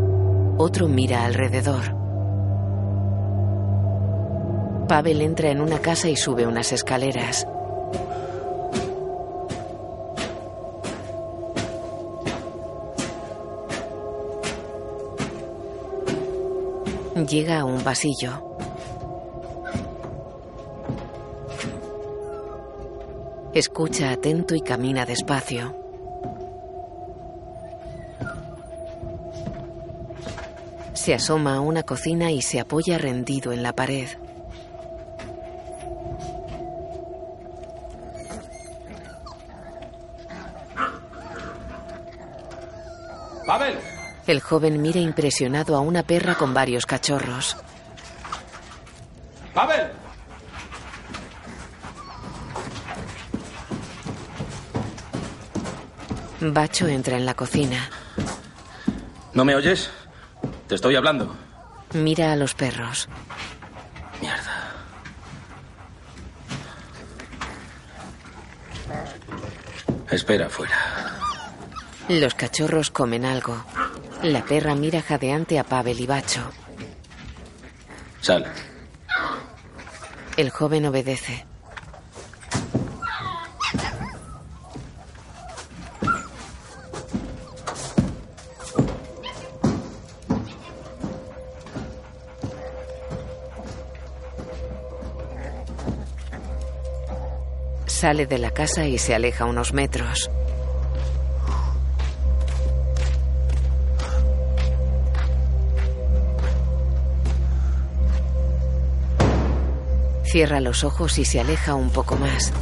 Otro 0.57 0.87
mira 0.87 1.23
alrededor. 1.23 1.95
Pavel 4.87 5.21
entra 5.21 5.51
en 5.51 5.61
una 5.61 5.77
casa 5.77 6.09
y 6.09 6.15
sube 6.15 6.47
unas 6.47 6.71
escaleras. 6.71 7.47
Llega 17.27 17.59
a 17.59 17.65
un 17.65 17.81
pasillo. 17.81 18.57
Escucha 23.53 24.11
atento 24.11 24.55
y 24.55 24.61
camina 24.61 25.05
despacio. 25.05 25.75
Se 30.93 31.13
asoma 31.13 31.55
a 31.55 31.59
una 31.59 31.83
cocina 31.83 32.31
y 32.31 32.41
se 32.41 32.61
apoya 32.61 32.97
rendido 32.97 33.51
en 33.51 33.61
la 33.61 33.73
pared. 33.73 34.07
¡Pavel! 43.45 43.77
El 44.27 44.41
joven 44.41 44.81
mira 44.81 44.99
impresionado 44.99 45.77
a 45.77 45.79
una 45.79 46.03
perra 46.03 46.35
con 46.35 46.53
varios 46.53 46.85
cachorros. 46.85 47.55
¡Pavel! 49.53 49.87
Bacho 56.41 56.87
entra 56.87 57.15
en 57.15 57.25
la 57.25 57.33
cocina. 57.33 57.89
¿No 59.33 59.45
me 59.45 59.55
oyes? 59.55 59.89
Te 60.67 60.75
estoy 60.75 60.95
hablando. 60.95 61.33
Mira 61.93 62.33
a 62.33 62.35
los 62.35 62.53
perros. 62.53 63.07
Mierda. 64.21 64.73
Espera 70.11 70.47
afuera. 70.47 70.75
Los 72.09 72.33
cachorros 72.35 72.91
comen 72.91 73.25
algo. 73.25 73.63
La 74.23 74.43
perra 74.43 74.75
mira 74.75 75.01
jadeante 75.01 75.59
a 75.59 75.63
Pavel 75.63 75.99
y 75.99 76.07
Bacho. 76.07 76.41
Sal. 78.19 78.45
El 80.35 80.49
joven 80.49 80.85
obedece. 80.85 81.45
Sale 97.85 98.27
de 98.27 98.37
la 98.37 98.51
casa 98.51 98.85
y 98.85 98.97
se 98.97 99.15
aleja 99.15 99.45
unos 99.45 99.73
metros. 99.73 100.29
Cierra 110.37 110.61
los 110.61 110.83
ojos 110.83 111.17
y 111.17 111.25
se 111.25 111.39
aleja 111.39 111.73
un 111.73 111.89
poco 111.89 112.15
más. 112.15 112.53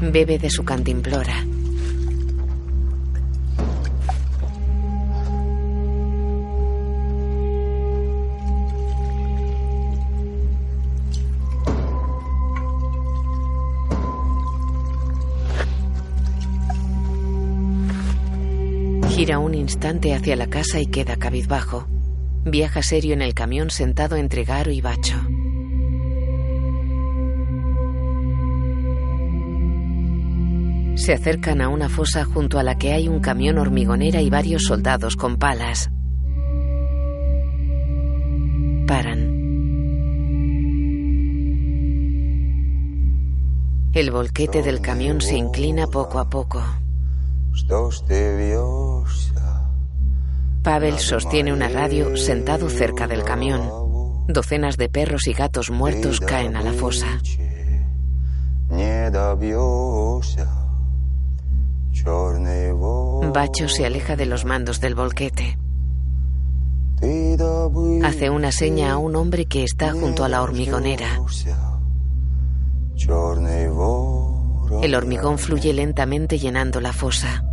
Bebe 0.00 0.38
de 0.38 0.48
su 0.48 0.64
cantimplora. 0.64 1.44
Hacia 19.86 20.34
la 20.34 20.46
casa 20.46 20.80
y 20.80 20.86
queda 20.86 21.16
cabizbajo. 21.16 21.86
Viaja 22.46 22.82
serio 22.82 23.12
en 23.12 23.20
el 23.20 23.34
camión 23.34 23.68
sentado 23.68 24.16
entre 24.16 24.44
Garo 24.44 24.70
y 24.70 24.80
Bacho. 24.80 25.20
Se 30.96 31.12
acercan 31.12 31.60
a 31.60 31.68
una 31.68 31.90
fosa 31.90 32.24
junto 32.24 32.58
a 32.58 32.62
la 32.62 32.78
que 32.78 32.92
hay 32.92 33.08
un 33.08 33.20
camión 33.20 33.58
hormigonera 33.58 34.22
y 34.22 34.30
varios 34.30 34.62
soldados 34.62 35.16
con 35.16 35.36
palas. 35.36 35.90
Paran. 38.86 39.34
El 43.92 44.10
volquete 44.10 44.62
del 44.62 44.80
camión 44.80 45.20
se 45.20 45.36
inclina 45.36 45.86
poco 45.88 46.18
a 46.18 46.30
poco. 46.30 46.62
Pavel 50.64 50.98
sostiene 50.98 51.52
una 51.52 51.68
radio 51.68 52.16
sentado 52.16 52.70
cerca 52.70 53.06
del 53.06 53.22
camión. 53.22 53.60
Docenas 54.28 54.78
de 54.78 54.88
perros 54.88 55.28
y 55.28 55.34
gatos 55.34 55.70
muertos 55.70 56.20
caen 56.20 56.56
a 56.56 56.62
la 56.62 56.72
fosa. 56.72 57.20
Bacho 63.34 63.68
se 63.68 63.84
aleja 63.84 64.16
de 64.16 64.24
los 64.24 64.46
mandos 64.46 64.80
del 64.80 64.94
volquete. 64.94 65.58
Hace 68.02 68.30
una 68.30 68.50
seña 68.50 68.92
a 68.92 68.96
un 68.96 69.16
hombre 69.16 69.44
que 69.44 69.64
está 69.64 69.92
junto 69.92 70.24
a 70.24 70.30
la 70.30 70.42
hormigonera. 70.42 71.20
El 74.82 74.94
hormigón 74.94 75.36
fluye 75.36 75.74
lentamente 75.74 76.38
llenando 76.38 76.80
la 76.80 76.94
fosa. 76.94 77.44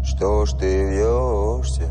Черный 0.00 0.04
ворон, 0.04 0.04
что 0.04 0.46
ж 0.46 0.52
ты 0.52 0.84
вьешься 0.84 1.88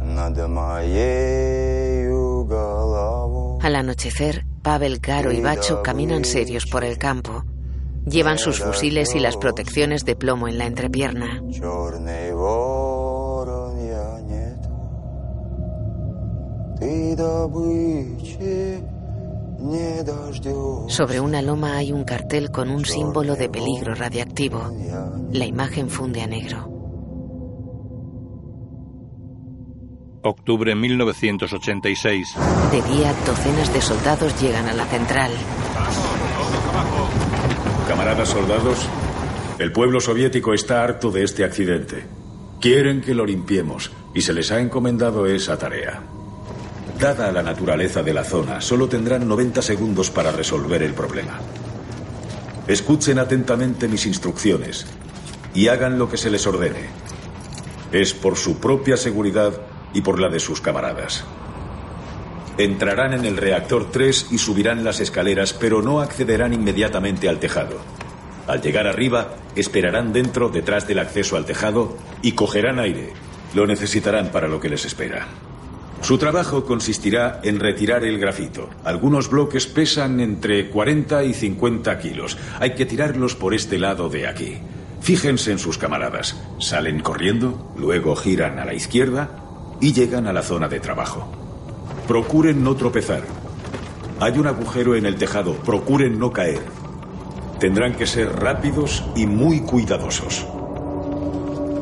над 0.00 0.48
моею 0.48 2.44
головой? 2.44 3.60
Al 3.62 3.76
anochecer, 3.76 4.44
Pavel, 4.62 5.00
Caro 5.00 5.32
y 5.32 5.40
Bacho 5.40 5.82
caminan 5.82 6.24
serios 6.24 6.66
por 6.66 6.84
el 6.84 6.98
campo. 6.98 7.44
Llevan 8.06 8.38
sus 8.38 8.60
fusiles 8.60 9.14
y 9.14 9.18
las 9.18 9.36
protecciones 9.36 10.04
de 10.04 10.14
plomo 10.14 10.46
en 10.46 10.58
la 10.58 10.66
entrepierna. 10.66 11.42
Черный 11.50 12.32
ворон, 12.32 13.78
я 13.78 14.20
не 14.20 14.54
тот. 14.62 14.72
Ты 16.78 17.16
добычи 17.16 18.36
не 18.36 18.44
дождешься. 18.76 18.96
Sobre 20.87 21.19
una 21.19 21.41
loma 21.41 21.77
hay 21.77 21.91
un 21.91 22.03
cartel 22.03 22.51
con 22.51 22.69
un 22.69 22.83
símbolo 22.85 23.35
de 23.35 23.49
peligro 23.49 23.93
radiactivo. 23.93 24.71
La 25.31 25.45
imagen 25.45 25.89
funde 25.89 26.21
a 26.21 26.27
negro. 26.27 26.67
Octubre 30.23 30.75
1986. 30.75 32.35
De 32.71 32.81
día, 32.83 33.13
docenas 33.25 33.73
de 33.73 33.81
soldados 33.81 34.39
llegan 34.41 34.67
a 34.67 34.73
la 34.73 34.85
central. 34.85 35.31
Camaradas 37.87 38.29
soldados, 38.29 38.87
el 39.59 39.71
pueblo 39.71 39.99
soviético 39.99 40.53
está 40.53 40.83
harto 40.83 41.11
de 41.11 41.23
este 41.23 41.43
accidente. 41.43 42.03
Quieren 42.59 43.01
que 43.01 43.15
lo 43.15 43.25
limpiemos 43.25 43.91
y 44.13 44.21
se 44.21 44.33
les 44.33 44.51
ha 44.51 44.59
encomendado 44.59 45.25
esa 45.25 45.57
tarea. 45.57 46.03
Dada 47.01 47.31
la 47.31 47.41
naturaleza 47.41 48.03
de 48.03 48.13
la 48.13 48.23
zona, 48.23 48.61
solo 48.61 48.87
tendrán 48.87 49.27
90 49.27 49.63
segundos 49.63 50.11
para 50.11 50.31
resolver 50.31 50.83
el 50.83 50.93
problema. 50.93 51.39
Escuchen 52.67 53.17
atentamente 53.17 53.87
mis 53.87 54.05
instrucciones 54.05 54.85
y 55.55 55.69
hagan 55.69 55.97
lo 55.97 56.11
que 56.11 56.17
se 56.17 56.29
les 56.29 56.45
ordene. 56.45 56.89
Es 57.91 58.13
por 58.13 58.37
su 58.37 58.59
propia 58.59 58.97
seguridad 58.97 59.51
y 59.95 60.01
por 60.01 60.19
la 60.19 60.29
de 60.29 60.39
sus 60.39 60.61
camaradas. 60.61 61.23
Entrarán 62.59 63.13
en 63.13 63.25
el 63.25 63.37
reactor 63.37 63.89
3 63.89 64.27
y 64.29 64.37
subirán 64.37 64.83
las 64.83 64.99
escaleras, 64.99 65.53
pero 65.53 65.81
no 65.81 66.01
accederán 66.01 66.53
inmediatamente 66.53 67.27
al 67.27 67.39
tejado. 67.39 67.79
Al 68.45 68.61
llegar 68.61 68.85
arriba, 68.85 69.37
esperarán 69.55 70.13
dentro, 70.13 70.49
detrás 70.49 70.87
del 70.87 70.99
acceso 70.99 71.35
al 71.35 71.45
tejado, 71.45 71.97
y 72.21 72.33
cogerán 72.33 72.77
aire. 72.77 73.13
Lo 73.55 73.65
necesitarán 73.65 74.27
para 74.27 74.47
lo 74.47 74.59
que 74.59 74.69
les 74.69 74.85
espera. 74.85 75.27
Su 76.01 76.17
trabajo 76.17 76.65
consistirá 76.65 77.39
en 77.43 77.59
retirar 77.59 78.03
el 78.03 78.17
grafito. 78.17 78.69
Algunos 78.83 79.29
bloques 79.29 79.67
pesan 79.67 80.19
entre 80.19 80.69
40 80.69 81.23
y 81.23 81.33
50 81.33 81.99
kilos. 81.99 82.37
Hay 82.59 82.73
que 82.73 82.87
tirarlos 82.87 83.35
por 83.35 83.53
este 83.53 83.77
lado 83.77 84.09
de 84.09 84.27
aquí. 84.27 84.57
Fíjense 85.01 85.51
en 85.51 85.59
sus 85.59 85.77
camaradas. 85.77 86.35
Salen 86.59 87.01
corriendo, 87.01 87.71
luego 87.77 88.15
giran 88.15 88.57
a 88.57 88.65
la 88.65 88.73
izquierda 88.73 89.29
y 89.79 89.93
llegan 89.93 90.25
a 90.25 90.33
la 90.33 90.41
zona 90.41 90.67
de 90.67 90.79
trabajo. 90.79 91.31
Procuren 92.07 92.63
no 92.63 92.75
tropezar. 92.75 93.21
Hay 94.19 94.37
un 94.39 94.47
agujero 94.47 94.95
en 94.95 95.05
el 95.05 95.15
tejado. 95.15 95.53
Procuren 95.53 96.17
no 96.17 96.31
caer. 96.31 96.61
Tendrán 97.59 97.93
que 97.93 98.07
ser 98.07 98.27
rápidos 98.27 99.03
y 99.15 99.27
muy 99.27 99.61
cuidadosos. 99.61 100.47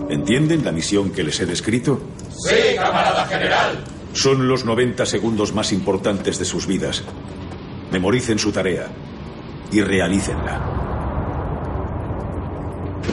¿Entienden 0.10 0.66
la 0.66 0.74
misión 0.74 1.12
que 1.12 1.24
les 1.24 1.40
he 1.40 1.46
descrito? 1.46 2.02
Sí, 2.32 2.76
camarada 2.76 3.26
general. 3.28 3.84
Son 4.14 4.48
los 4.48 4.66
90 4.66 5.06
segundos 5.06 5.54
más 5.54 5.72
importantes 5.72 6.40
de 6.40 6.46
sus 6.46 6.66
vidas. 6.66 7.04
Memoricen 7.92 8.40
su 8.40 8.52
tarea 8.52 8.88
y 9.72 9.82
realícenla. 9.82 10.80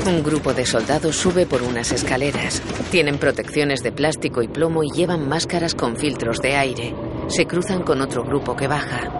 Un 0.06 0.22
grupo 0.22 0.54
de 0.54 0.64
soldados 0.64 1.16
sube 1.16 1.46
por 1.46 1.62
unas 1.62 1.92
escaleras. 1.92 2.62
Tienen 2.90 3.18
protecciones 3.18 3.82
de 3.82 3.92
plástico 3.92 4.42
y 4.42 4.48
plomo 4.48 4.84
y 4.84 4.90
llevan 4.90 5.28
máscaras 5.28 5.74
con 5.74 5.96
filtros 5.96 6.38
de 6.38 6.56
aire. 6.56 6.94
Se 7.28 7.46
cruzan 7.46 7.82
con 7.82 8.00
otro 8.00 8.22
grupo 8.22 8.54
que 8.54 8.68
baja. 8.68 9.10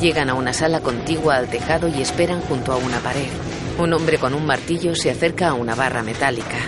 Llegan 0.00 0.30
a 0.30 0.34
una 0.34 0.52
sala 0.52 0.80
contigua 0.80 1.36
al 1.36 1.48
tejado 1.48 1.86
y 1.88 2.02
esperan 2.02 2.40
junto 2.40 2.72
a 2.72 2.76
una 2.76 2.98
pared. 2.98 3.30
Un 3.78 3.92
hombre 3.92 4.18
con 4.18 4.34
un 4.34 4.44
martillo 4.44 4.94
se 4.94 5.10
acerca 5.10 5.48
a 5.48 5.54
una 5.54 5.74
barra 5.74 6.02
metálica. 6.02 6.58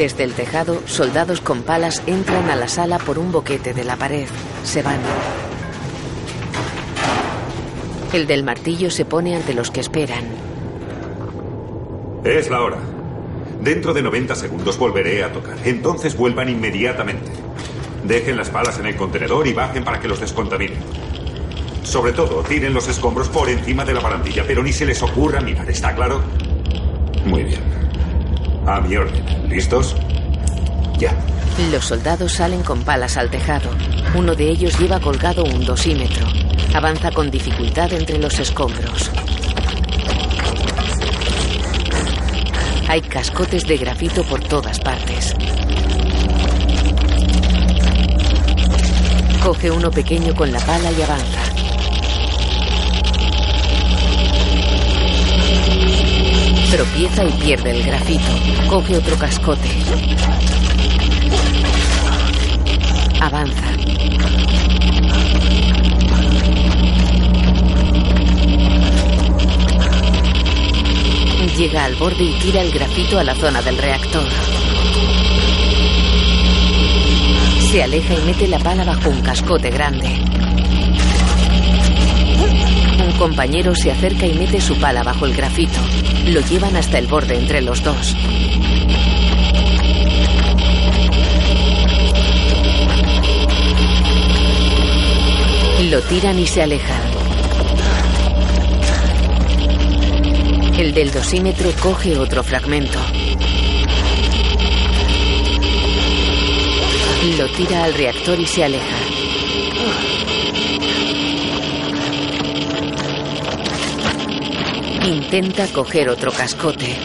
Desde 0.00 0.24
el 0.24 0.32
tejado, 0.32 0.80
soldados 0.86 1.42
con 1.42 1.62
palas 1.62 2.02
entran 2.06 2.48
a 2.48 2.56
la 2.56 2.68
sala 2.68 2.98
por 2.98 3.18
un 3.18 3.32
boquete 3.32 3.74
de 3.74 3.84
la 3.84 3.96
pared. 3.96 4.26
Se 4.64 4.82
van. 4.82 4.98
El 8.12 8.26
del 8.26 8.42
martillo 8.42 8.90
se 8.90 9.04
pone 9.04 9.36
ante 9.36 9.52
los 9.52 9.70
que 9.70 9.80
esperan. 9.80 10.24
Es 12.24 12.48
la 12.48 12.62
hora. 12.62 12.78
Dentro 13.60 13.92
de 13.92 14.00
90 14.00 14.34
segundos 14.36 14.78
volveré 14.78 15.22
a 15.22 15.32
tocar. 15.32 15.58
Entonces 15.64 16.16
vuelvan 16.16 16.48
inmediatamente. 16.48 17.30
Dejen 18.02 18.38
las 18.38 18.48
palas 18.48 18.78
en 18.78 18.86
el 18.86 18.96
contenedor 18.96 19.46
y 19.46 19.52
bajen 19.52 19.84
para 19.84 20.00
que 20.00 20.08
los 20.08 20.18
descontaminen. 20.18 20.78
Sobre 21.90 22.12
todo, 22.12 22.44
tiren 22.44 22.72
los 22.72 22.86
escombros 22.86 23.28
por 23.28 23.48
encima 23.48 23.84
de 23.84 23.92
la 23.92 23.98
barandilla, 23.98 24.44
pero 24.46 24.62
ni 24.62 24.72
se 24.72 24.86
les 24.86 25.02
ocurra 25.02 25.40
mirar, 25.40 25.68
¿está 25.68 25.92
claro? 25.92 26.22
Muy 27.24 27.42
bien. 27.42 27.60
A 28.64 28.80
mi 28.80 28.96
orden. 28.96 29.24
¿Listos? 29.48 29.96
Ya. 30.98 31.12
Los 31.72 31.86
soldados 31.86 32.34
salen 32.34 32.62
con 32.62 32.84
palas 32.84 33.16
al 33.16 33.28
tejado. 33.28 33.70
Uno 34.14 34.36
de 34.36 34.50
ellos 34.50 34.78
lleva 34.78 35.00
colgado 35.00 35.42
un 35.42 35.64
dosímetro. 35.64 36.28
Avanza 36.74 37.10
con 37.10 37.28
dificultad 37.28 37.92
entre 37.92 38.18
los 38.18 38.38
escombros. 38.38 39.10
Hay 42.86 43.00
cascotes 43.00 43.66
de 43.66 43.76
grafito 43.78 44.22
por 44.22 44.38
todas 44.44 44.78
partes. 44.78 45.34
Coge 49.42 49.72
uno 49.72 49.90
pequeño 49.90 50.36
con 50.36 50.52
la 50.52 50.60
pala 50.60 50.92
y 50.92 51.02
avanza. 51.02 51.39
Tropieza 57.00 57.24
y 57.24 57.32
pierde 57.42 57.70
el 57.70 57.82
grafito. 57.82 58.68
Coge 58.68 58.98
otro 58.98 59.16
cascote. 59.16 59.68
Avanza. 63.18 63.72
Llega 71.56 71.84
al 71.86 71.94
borde 71.94 72.22
y 72.22 72.38
tira 72.38 72.60
el 72.60 72.70
grafito 72.70 73.18
a 73.18 73.24
la 73.24 73.34
zona 73.34 73.62
del 73.62 73.78
reactor. 73.78 74.28
Se 77.70 77.82
aleja 77.82 78.12
y 78.12 78.26
mete 78.26 78.46
la 78.46 78.58
pala 78.58 78.84
bajo 78.84 79.08
un 79.08 79.22
cascote 79.22 79.70
grande. 79.70 80.39
Compañero 83.20 83.74
se 83.74 83.90
acerca 83.90 84.26
y 84.26 84.32
mete 84.32 84.62
su 84.62 84.78
pala 84.78 85.02
bajo 85.02 85.26
el 85.26 85.34
grafito. 85.36 85.78
Lo 86.24 86.40
llevan 86.40 86.74
hasta 86.74 86.98
el 86.98 87.06
borde 87.06 87.36
entre 87.36 87.60
los 87.60 87.82
dos. 87.82 88.16
Lo 95.90 96.00
tiran 96.00 96.38
y 96.38 96.46
se 96.46 96.62
alejan. 96.62 97.02
El 100.78 100.94
del 100.94 101.10
dosímetro 101.12 101.72
coge 101.78 102.16
otro 102.16 102.42
fragmento. 102.42 102.98
Lo 107.36 107.46
tira 107.50 107.84
al 107.84 107.92
reactor 107.92 108.40
y 108.40 108.46
se 108.46 108.64
aleja. 108.64 109.09
Intenta 115.04 115.66
coger 115.68 116.10
otro 116.10 116.30
cascote. 116.30 116.96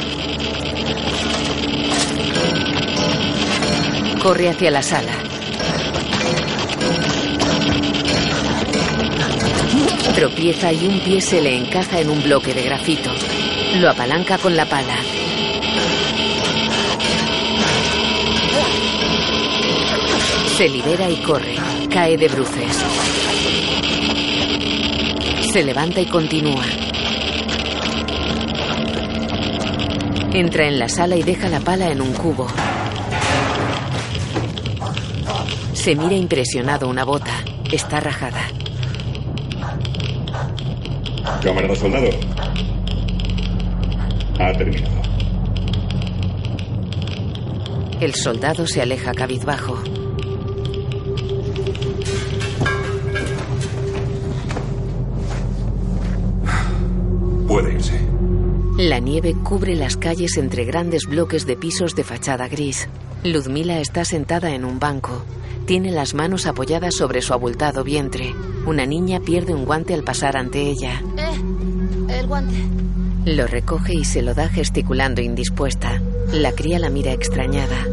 Corre 4.21 4.49
hacia 4.49 4.69
la 4.69 4.81
sala. 4.81 5.13
Tropieza 10.13 10.73
y 10.73 10.87
un 10.87 10.99
pie 10.99 11.21
se 11.21 11.41
le 11.41 11.55
encaja 11.55 11.99
en 11.99 12.09
un 12.09 12.21
bloque 12.21 12.53
de 12.53 12.63
grafito. 12.63 13.11
Lo 13.75 13.89
apalanca 13.89 14.37
con 14.37 14.55
la 14.55 14.65
pala. 14.65 14.97
Se 20.57 20.67
libera 20.69 21.09
y 21.09 21.15
corre. 21.17 21.55
Cae 21.89 22.17
de 22.17 22.27
bruces. 22.27 22.77
Se 25.51 25.63
levanta 25.63 26.01
y 26.01 26.05
continúa. 26.05 26.84
Entra 30.35 30.67
en 30.67 30.79
la 30.79 30.89
sala 30.89 31.15
y 31.15 31.23
deja 31.23 31.47
la 31.47 31.61
pala 31.61 31.89
en 31.89 32.01
un 32.01 32.11
cubo. 32.11 32.45
Se 35.71 35.95
mira 35.95 36.13
impresionado 36.13 36.89
una 36.89 37.05
bota. 37.05 37.31
Está 37.71 38.01
rajada. 38.01 38.41
Camarada 41.41 41.73
soldado. 41.73 42.09
Ha 44.37 44.51
terminado. 44.51 45.01
El 48.01 48.13
soldado 48.13 48.67
se 48.67 48.81
aleja 48.81 49.13
cabizbajo. 49.13 49.81
Puede 57.47 57.71
irse. 57.71 58.04
La 58.77 58.99
nieve 58.99 59.33
cubre 59.41 59.73
las 59.73 59.95
calles 59.95 60.35
entre 60.35 60.65
grandes 60.65 61.05
bloques 61.05 61.45
de 61.45 61.55
pisos 61.55 61.95
de 61.95 62.03
fachada 62.03 62.49
gris. 62.49 62.89
Ludmila 63.23 63.79
está 63.79 64.03
sentada 64.03 64.53
en 64.53 64.65
un 64.65 64.79
banco. 64.79 65.23
Tiene 65.65 65.91
las 65.91 66.13
manos 66.13 66.45
apoyadas 66.45 66.93
sobre 66.93 67.21
su 67.21 67.33
abultado 67.33 67.85
vientre. 67.85 68.35
Una 68.65 68.85
niña 68.85 69.21
pierde 69.21 69.53
un 69.53 69.63
guante 69.63 69.93
al 69.93 70.03
pasar 70.03 70.35
ante 70.35 70.59
ella. 70.59 71.01
Eh, 71.17 72.19
el 72.19 72.27
guante. 72.27 72.55
Lo 73.23 73.47
recoge 73.47 73.93
y 73.93 74.03
se 74.03 74.21
lo 74.21 74.33
da 74.33 74.49
gesticulando 74.49 75.21
indispuesta. 75.21 76.01
La 76.33 76.51
cría 76.51 76.77
la 76.77 76.89
mira 76.89 77.13
extrañada. 77.13 77.87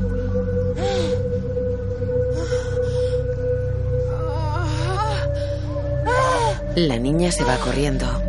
La 6.75 6.99
niña 6.99 7.31
se 7.31 7.45
va 7.45 7.57
corriendo. 7.59 8.22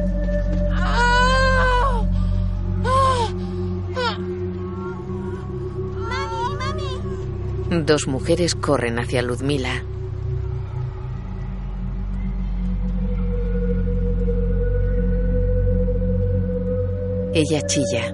Dos 7.82 8.08
mujeres 8.08 8.54
corren 8.54 9.00
hacia 9.00 9.24
Ludmila. 9.24 9.82
Ella 17.34 17.62
chilla. 17.66 18.14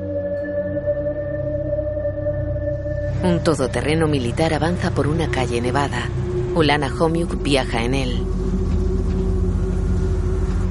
Un 3.22 3.44
todoterreno 3.44 4.08
militar 4.08 4.54
avanza 4.54 4.92
por 4.92 5.08
una 5.08 5.30
calle 5.30 5.60
nevada. 5.60 6.08
Ulana 6.56 6.88
Homiuk 6.98 7.44
viaja 7.44 7.84
en 7.84 7.96
él. 7.96 8.26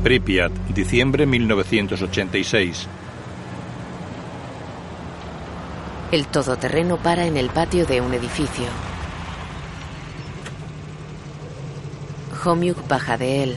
Pripyat, 0.03 0.53
diciembre 0.75 1.27
1986. 1.27 2.89
El 6.11 6.27
todoterreno 6.27 6.97
para 6.97 7.27
en 7.27 7.37
el 7.37 7.51
patio 7.51 7.85
de 7.85 8.01
un 8.01 8.15
edificio. 8.15 8.65
Homiuk 12.43 12.89
baja 12.89 13.19
de 13.19 13.43
él. 13.43 13.57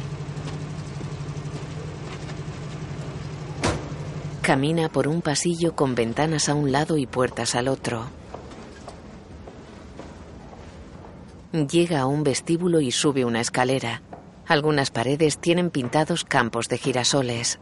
Camina 4.42 4.90
por 4.90 5.08
un 5.08 5.22
pasillo 5.22 5.78
con 5.78 5.96
ventanas 5.96 6.50
a 6.50 6.54
un 6.54 6.74
lado 6.74 6.98
y 6.98 7.06
puertas 7.06 7.56
al 7.56 7.70
otro. 7.70 8.10
Llega 11.54 12.02
a 12.02 12.06
un 12.06 12.24
vestíbulo 12.24 12.82
y 12.82 12.92
sube 12.92 13.24
una 13.24 13.40
escalera. 13.40 14.02
Algunas 14.46 14.92
paredes 14.92 15.38
tienen 15.38 15.70
pintados 15.70 16.26
campos 16.26 16.68
de 16.68 16.78
girasoles. 16.78 17.60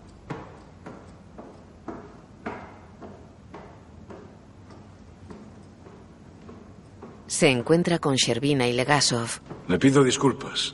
Se 7.29 7.47
encuentra 7.47 7.99
con 7.99 8.15
Sherbina 8.15 8.67
y 8.67 8.73
Legasov. 8.73 9.29
Le 9.67 9.77
pido 9.77 10.03
disculpas. 10.03 10.73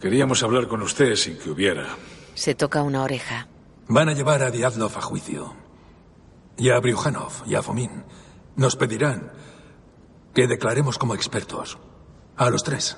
Queríamos 0.00 0.42
hablar 0.42 0.66
con 0.66 0.80
usted 0.80 1.14
sin 1.14 1.36
que 1.36 1.50
hubiera. 1.50 1.88
Se 2.32 2.54
toca 2.54 2.82
una 2.82 3.02
oreja. 3.02 3.46
Van 3.86 4.08
a 4.08 4.14
llevar 4.14 4.42
a 4.42 4.50
Diazlov 4.50 4.96
a 4.96 5.02
juicio. 5.02 5.54
Y 6.56 6.70
a 6.70 6.80
Briujanov 6.80 7.32
y 7.46 7.54
a 7.54 7.62
Fomin. 7.62 8.02
Nos 8.56 8.76
pedirán 8.76 9.30
que 10.32 10.46
declaremos 10.46 10.96
como 10.96 11.14
expertos. 11.14 11.76
A 12.38 12.48
los 12.48 12.64
tres. 12.64 12.96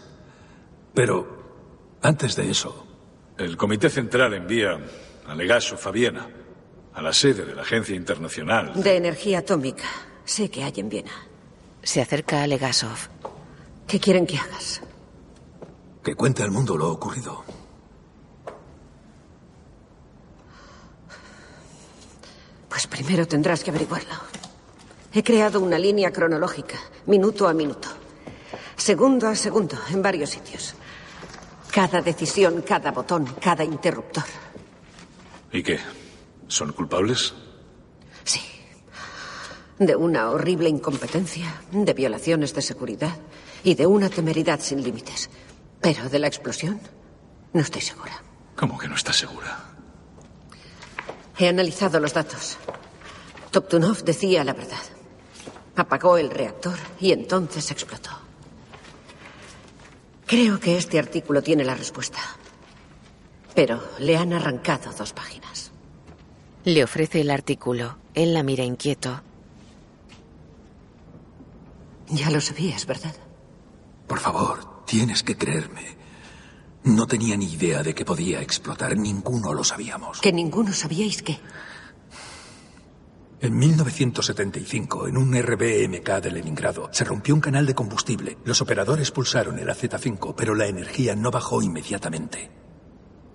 Pero 0.94 1.98
antes 2.02 2.36
de 2.36 2.48
eso, 2.48 2.86
El 3.36 3.56
Comité 3.56 3.90
Central 3.90 4.34
envía 4.34 4.78
a 5.26 5.34
Legasov 5.34 5.80
a 5.88 5.90
Viena, 5.90 6.28
a 6.94 7.02
la 7.02 7.12
sede 7.12 7.44
de 7.44 7.56
la 7.56 7.62
Agencia 7.62 7.96
Internacional. 7.96 8.80
De 8.80 8.96
energía 8.96 9.40
atómica. 9.40 9.88
Sé 10.24 10.48
que 10.48 10.62
hay 10.62 10.74
en 10.76 10.88
Viena. 10.88 11.31
Se 11.82 12.00
acerca 12.00 12.42
a 12.42 12.46
Legasov. 12.46 13.08
¿Qué 13.86 13.98
quieren 14.00 14.26
que 14.26 14.38
hagas? 14.38 14.82
que 16.02 16.14
cuente 16.16 16.42
al 16.42 16.50
mundo 16.50 16.76
lo 16.76 16.90
ocurrido. 16.90 17.44
Pues 22.68 22.86
primero 22.86 23.26
tendrás 23.26 23.62
que 23.62 23.70
averiguarlo. 23.70 24.14
He 25.12 25.22
creado 25.22 25.60
una 25.60 25.78
línea 25.78 26.10
cronológica, 26.10 26.78
minuto 27.06 27.46
a 27.46 27.52
minuto, 27.52 27.88
segundo 28.76 29.28
a 29.28 29.36
segundo, 29.36 29.78
en 29.90 30.02
varios 30.02 30.30
sitios. 30.30 30.74
Cada 31.70 32.00
decisión, 32.00 32.62
cada 32.62 32.90
botón, 32.90 33.26
cada 33.40 33.62
interruptor. 33.62 34.24
¿Y 35.52 35.62
qué? 35.62 35.78
¿Son 36.48 36.72
culpables? 36.72 37.34
De 39.82 39.96
una 39.96 40.30
horrible 40.30 40.68
incompetencia, 40.68 41.60
de 41.72 41.92
violaciones 41.92 42.54
de 42.54 42.62
seguridad 42.62 43.16
y 43.64 43.74
de 43.74 43.84
una 43.84 44.08
temeridad 44.08 44.60
sin 44.60 44.80
límites. 44.80 45.28
Pero 45.80 46.08
de 46.08 46.20
la 46.20 46.28
explosión, 46.28 46.80
no 47.52 47.60
estoy 47.60 47.82
segura. 47.82 48.22
¿Cómo 48.54 48.78
que 48.78 48.86
no 48.86 48.94
está 48.94 49.12
segura? 49.12 49.58
He 51.36 51.48
analizado 51.48 51.98
los 51.98 52.14
datos. 52.14 52.58
Toptunov 53.50 54.04
decía 54.04 54.44
la 54.44 54.52
verdad. 54.52 54.84
Apagó 55.74 56.16
el 56.16 56.30
reactor 56.30 56.78
y 57.00 57.10
entonces 57.10 57.68
explotó. 57.72 58.10
Creo 60.26 60.60
que 60.60 60.76
este 60.76 61.00
artículo 61.00 61.42
tiene 61.42 61.64
la 61.64 61.74
respuesta. 61.74 62.20
Pero 63.52 63.82
le 63.98 64.16
han 64.16 64.32
arrancado 64.32 64.92
dos 64.92 65.12
páginas. 65.12 65.72
Le 66.64 66.84
ofrece 66.84 67.22
el 67.22 67.32
artículo. 67.32 67.98
Él 68.14 68.32
la 68.32 68.44
mira 68.44 68.62
inquieto. 68.62 69.22
Ya 72.12 72.30
lo 72.30 72.40
sabías, 72.42 72.84
¿verdad? 72.86 73.14
Por 74.06 74.20
favor, 74.20 74.84
tienes 74.84 75.22
que 75.22 75.36
creerme. 75.36 75.96
No 76.84 77.06
tenía 77.06 77.36
ni 77.38 77.46
idea 77.46 77.82
de 77.82 77.94
que 77.94 78.04
podía 78.04 78.42
explotar. 78.42 78.96
Ninguno 78.98 79.54
lo 79.54 79.64
sabíamos. 79.64 80.20
Que 80.20 80.32
ninguno 80.32 80.74
sabíais 80.74 81.22
qué. 81.22 81.40
En 83.40 83.56
1975, 83.56 85.08
en 85.08 85.16
un 85.16 85.34
RBMK 85.34 86.20
de 86.20 86.30
Leningrado, 86.30 86.90
se 86.92 87.04
rompió 87.04 87.34
un 87.34 87.40
canal 87.40 87.64
de 87.64 87.74
combustible. 87.74 88.36
Los 88.44 88.60
operadores 88.60 89.10
pulsaron 89.10 89.58
el 89.58 89.68
AZ5, 89.68 90.34
pero 90.36 90.54
la 90.54 90.66
energía 90.66 91.16
no 91.16 91.30
bajó 91.30 91.62
inmediatamente. 91.62 92.50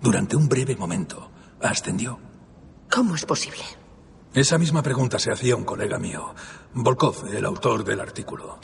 Durante 0.00 0.36
un 0.36 0.48
breve 0.48 0.76
momento, 0.76 1.30
ascendió. 1.60 2.20
¿Cómo 2.90 3.16
es 3.16 3.26
posible? 3.26 3.64
Esa 4.34 4.56
misma 4.56 4.82
pregunta 4.82 5.18
se 5.18 5.32
hacía 5.32 5.56
un 5.56 5.64
colega 5.64 5.98
mío, 5.98 6.34
Volkov, 6.74 7.26
el 7.32 7.44
autor 7.44 7.84
del 7.84 8.00
artículo. 8.00 8.58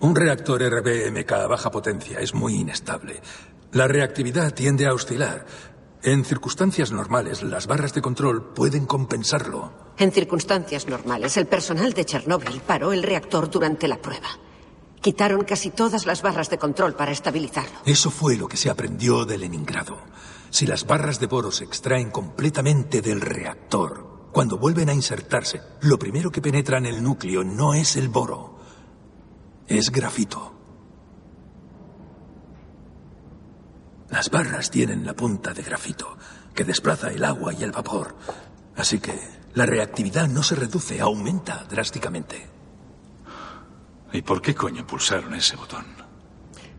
Un 0.00 0.14
reactor 0.14 0.62
RBMK 0.62 1.32
a 1.32 1.46
baja 1.46 1.70
potencia 1.70 2.20
es 2.20 2.34
muy 2.34 2.54
inestable. 2.56 3.20
La 3.72 3.88
reactividad 3.88 4.52
tiende 4.52 4.86
a 4.86 4.92
oscilar. 4.92 5.46
En 6.02 6.24
circunstancias 6.24 6.92
normales, 6.92 7.42
las 7.42 7.66
barras 7.66 7.94
de 7.94 8.02
control 8.02 8.52
pueden 8.52 8.86
compensarlo. 8.86 9.72
En 9.96 10.12
circunstancias 10.12 10.86
normales, 10.88 11.36
el 11.36 11.46
personal 11.46 11.92
de 11.92 12.04
Chernóbil 12.04 12.60
paró 12.66 12.92
el 12.92 13.02
reactor 13.02 13.48
durante 13.48 13.88
la 13.88 13.98
prueba. 14.02 14.28
Quitaron 15.00 15.44
casi 15.44 15.70
todas 15.70 16.04
las 16.04 16.22
barras 16.22 16.50
de 16.50 16.58
control 16.58 16.94
para 16.94 17.12
estabilizarlo. 17.12 17.78
Eso 17.86 18.10
fue 18.10 18.36
lo 18.36 18.48
que 18.48 18.56
se 18.56 18.70
aprendió 18.70 19.24
de 19.24 19.38
Leningrado. 19.38 19.98
Si 20.50 20.66
las 20.66 20.86
barras 20.86 21.18
de 21.18 21.26
boro 21.26 21.50
se 21.50 21.64
extraen 21.64 22.10
completamente 22.10 23.00
del 23.00 23.20
reactor, 23.20 24.11
cuando 24.32 24.56
vuelven 24.56 24.88
a 24.88 24.94
insertarse, 24.94 25.60
lo 25.82 25.98
primero 25.98 26.30
que 26.30 26.40
penetra 26.40 26.78
en 26.78 26.86
el 26.86 27.02
núcleo 27.02 27.44
no 27.44 27.74
es 27.74 27.96
el 27.96 28.08
boro, 28.08 28.58
es 29.66 29.90
grafito. 29.90 30.52
Las 34.08 34.30
barras 34.30 34.70
tienen 34.70 35.04
la 35.04 35.14
punta 35.14 35.52
de 35.52 35.62
grafito, 35.62 36.16
que 36.54 36.64
desplaza 36.64 37.10
el 37.10 37.24
agua 37.24 37.52
y 37.52 37.62
el 37.62 37.72
vapor. 37.72 38.14
Así 38.76 39.00
que 39.00 39.18
la 39.54 39.66
reactividad 39.66 40.28
no 40.28 40.42
se 40.42 40.54
reduce, 40.54 41.00
aumenta 41.00 41.64
drásticamente. 41.68 42.48
¿Y 44.12 44.22
por 44.22 44.40
qué 44.40 44.54
coño 44.54 44.86
pulsaron 44.86 45.34
ese 45.34 45.56
botón? 45.56 45.84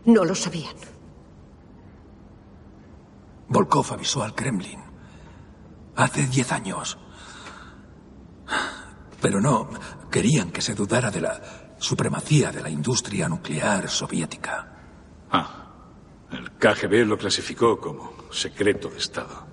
No 0.06 0.24
lo 0.24 0.34
sabían. 0.34 0.74
Volkov 3.48 3.92
avisó 3.92 4.22
al 4.22 4.34
Kremlin. 4.34 4.80
Hace 5.96 6.26
diez 6.26 6.50
años. 6.52 6.98
Pero 9.20 9.40
no, 9.40 9.68
querían 10.10 10.50
que 10.50 10.60
se 10.60 10.74
dudara 10.74 11.10
de 11.10 11.20
la 11.20 11.40
supremacía 11.78 12.50
de 12.52 12.62
la 12.62 12.70
industria 12.70 13.28
nuclear 13.28 13.88
soviética. 13.88 14.72
Ah, 15.30 15.64
el 16.30 16.52
KGB 16.52 17.06
lo 17.06 17.18
clasificó 17.18 17.80
como 17.80 18.14
secreto 18.30 18.88
de 18.88 18.98
Estado. 18.98 19.46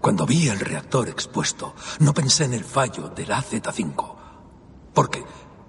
Cuando 0.00 0.26
vi 0.26 0.48
el 0.48 0.60
reactor 0.60 1.08
expuesto, 1.08 1.74
no 2.00 2.14
pensé 2.14 2.44
en 2.44 2.54
el 2.54 2.64
fallo 2.64 3.08
del 3.08 3.30
AZ-5. 3.30 4.16
Porque 4.94 5.24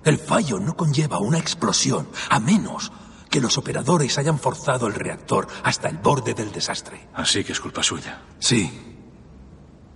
el 0.05 0.17
fallo 0.17 0.59
no 0.59 0.75
conlleva 0.75 1.19
una 1.19 1.39
explosión, 1.39 2.07
a 2.29 2.39
menos 2.39 2.91
que 3.29 3.41
los 3.41 3.57
operadores 3.57 4.17
hayan 4.17 4.39
forzado 4.39 4.87
el 4.87 4.93
reactor 4.93 5.47
hasta 5.63 5.89
el 5.89 5.97
borde 5.97 6.33
del 6.33 6.51
desastre. 6.51 7.09
Así 7.13 7.43
que 7.43 7.53
es 7.53 7.59
culpa 7.59 7.83
suya. 7.83 8.21
Sí. 8.39 8.88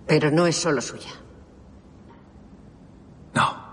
Pero 0.06 0.30
no 0.30 0.46
es 0.46 0.56
solo 0.56 0.80
suya. 0.80 1.10
No. 3.34 3.64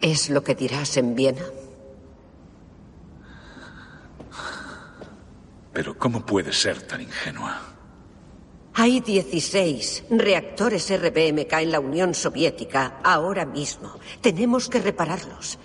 ¿Es 0.00 0.30
lo 0.30 0.42
que 0.42 0.54
dirás 0.54 0.96
en 0.96 1.14
Viena? 1.14 1.44
Pero 5.72 5.96
¿cómo 5.96 6.24
puede 6.26 6.52
ser 6.52 6.82
tan 6.82 7.00
ingenua? 7.00 7.60
Hay 8.74 9.00
16 9.00 10.04
reactores 10.10 10.90
RBMK 10.90 11.52
en 11.54 11.72
la 11.72 11.80
Unión 11.80 12.14
Soviética 12.14 13.00
ahora 13.02 13.44
mismo. 13.44 13.98
Tenemos 14.20 14.68
que 14.68 14.80
repararlos. 14.80 15.58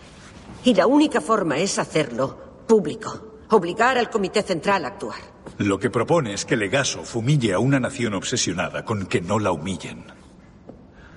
Y 0.63 0.73
la 0.73 0.87
única 0.87 1.21
forma 1.21 1.57
es 1.57 1.79
hacerlo 1.79 2.65
público. 2.67 3.26
Obligar 3.49 3.97
al 3.97 4.09
Comité 4.09 4.41
Central 4.41 4.83
a 4.83 4.89
actuar. 4.89 5.19
Lo 5.59 5.79
que 5.79 5.89
propone 5.89 6.33
es 6.33 6.43
que 6.45 6.57
Legasov 6.57 7.07
humille 7.15 7.53
a 7.53 7.59
una 7.59 7.79
nación 7.79 8.13
obsesionada 8.13 8.83
con 8.83 9.05
que 9.05 9.21
no 9.21 9.39
la 9.39 9.51
humillen. 9.51 10.05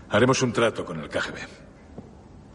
Haremos 0.09 0.43
un 0.43 0.53
trato 0.53 0.85
con 0.85 1.01
el 1.01 1.09
KGB. 1.09 1.39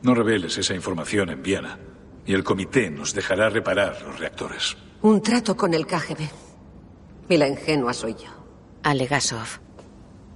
No 0.04 0.14
reveles 0.16 0.58
esa 0.58 0.74
información 0.74 1.30
en 1.30 1.44
Viena 1.44 1.78
y 2.26 2.34
el 2.34 2.44
comité 2.44 2.90
nos 2.90 3.14
dejará 3.14 3.50
reparar 3.50 4.02
los 4.02 4.20
reactores. 4.20 4.78
Un 5.02 5.22
trato 5.22 5.58
con 5.58 5.74
el 5.74 5.86
KGB. 5.86 6.30
Y 7.30 7.38
la 7.38 7.48
ingenua 7.48 7.94
soy 7.94 8.14
yo. 8.14 8.30
A 8.84 8.94
Legasov. 8.94 9.60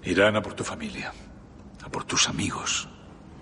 Irán 0.04 0.36
a 0.36 0.42
por 0.42 0.54
tu 0.54 0.64
familia, 0.64 1.14
a 1.84 1.90
por 1.90 2.04
tus 2.04 2.28
amigos. 2.28 2.90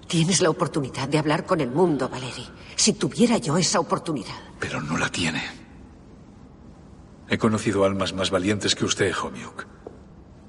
Tienes 0.07 0.41
la 0.41 0.49
oportunidad 0.49 1.07
de 1.07 1.17
hablar 1.17 1.45
con 1.45 1.59
el 1.59 1.69
mundo, 1.69 2.07
Valery. 2.07 2.47
Si 2.75 2.93
tuviera 2.93 3.37
yo 3.37 3.57
esa 3.57 3.79
oportunidad. 3.79 4.35
Pero 4.59 4.81
no 4.81 4.97
la 4.97 5.09
tiene. 5.09 5.66
He 7.29 7.37
conocido 7.37 7.83
almas 7.83 8.13
más 8.13 8.31
valientes 8.31 8.75
que 8.75 8.85
usted, 8.85 9.13
Homiuk. 9.13 9.65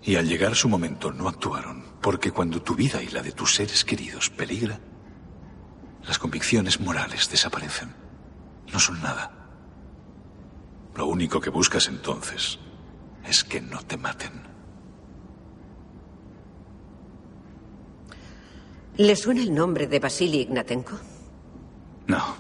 Y 0.02 0.16
al 0.16 0.28
llegar 0.28 0.54
su 0.54 0.68
momento 0.68 1.12
no 1.12 1.28
actuaron, 1.28 1.84
porque 2.00 2.30
cuando 2.30 2.62
tu 2.62 2.74
vida 2.74 3.02
y 3.02 3.08
la 3.08 3.22
de 3.22 3.32
tus 3.32 3.54
seres 3.56 3.84
queridos 3.84 4.30
peligra, 4.30 4.78
las 6.06 6.18
convicciones 6.18 6.80
morales 6.80 7.28
desaparecen. 7.28 7.94
No 8.72 8.78
son 8.78 9.02
nada. 9.02 9.32
Lo 10.94 11.06
único 11.06 11.40
que 11.40 11.50
buscas 11.50 11.88
entonces 11.88 12.58
es 13.24 13.44
que 13.44 13.60
no 13.60 13.82
te 13.82 13.96
maten. 13.96 14.48
¿Le 18.96 19.14
suena 19.14 19.42
el 19.42 19.54
nombre 19.54 19.86
de 19.86 20.00
Vasily 20.00 20.40
Ignatenko? 20.40 20.98
No. 22.06 22.36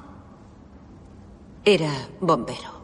Era 1.64 1.92
bombero. 2.20 2.77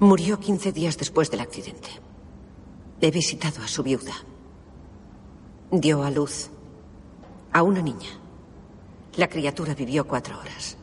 Murió 0.00 0.40
15 0.40 0.72
días 0.72 0.96
después 0.96 1.30
del 1.30 1.40
accidente. 1.40 1.90
He 3.02 3.10
visitado 3.10 3.62
a 3.62 3.68
su 3.68 3.82
viuda. 3.82 4.14
Dio 5.70 6.02
a 6.02 6.10
luz 6.10 6.48
a 7.52 7.62
una 7.62 7.82
niña. 7.82 8.08
La 9.16 9.28
criatura 9.28 9.74
vivió 9.74 10.06
cuatro 10.06 10.38
horas. 10.38 10.78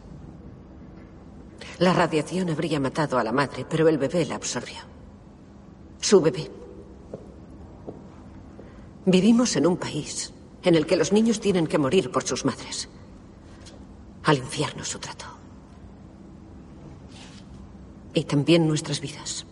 La 1.80 1.94
radiación 1.94 2.52
habría 2.52 2.80
matado 2.80 3.18
a 3.18 3.24
la 3.24 3.32
madre, 3.32 3.66
pero 3.68 3.88
el 3.88 3.98
bebé 3.98 4.24
la 4.24 4.36
absorbió. 4.36 4.78
Su 6.00 6.22
bebé. 6.22 6.52
Vivimos 9.08 9.56
en 9.56 9.66
un 9.66 9.78
país 9.78 10.32
en 10.62 10.76
el 10.76 10.86
que 10.86 10.96
los 10.96 11.12
niños 11.12 11.40
tienen 11.40 11.66
que 11.66 11.80
morir 11.80 12.12
por 12.12 12.24
sus 12.24 12.46
madres. 12.46 12.88
Al 14.26 14.38
infierno 14.38 14.84
su 14.84 15.00
trato. 15.00 15.37
Y 18.14 18.24
también 18.24 18.68
nuestras 18.68 19.02
vidas. 19.02 19.46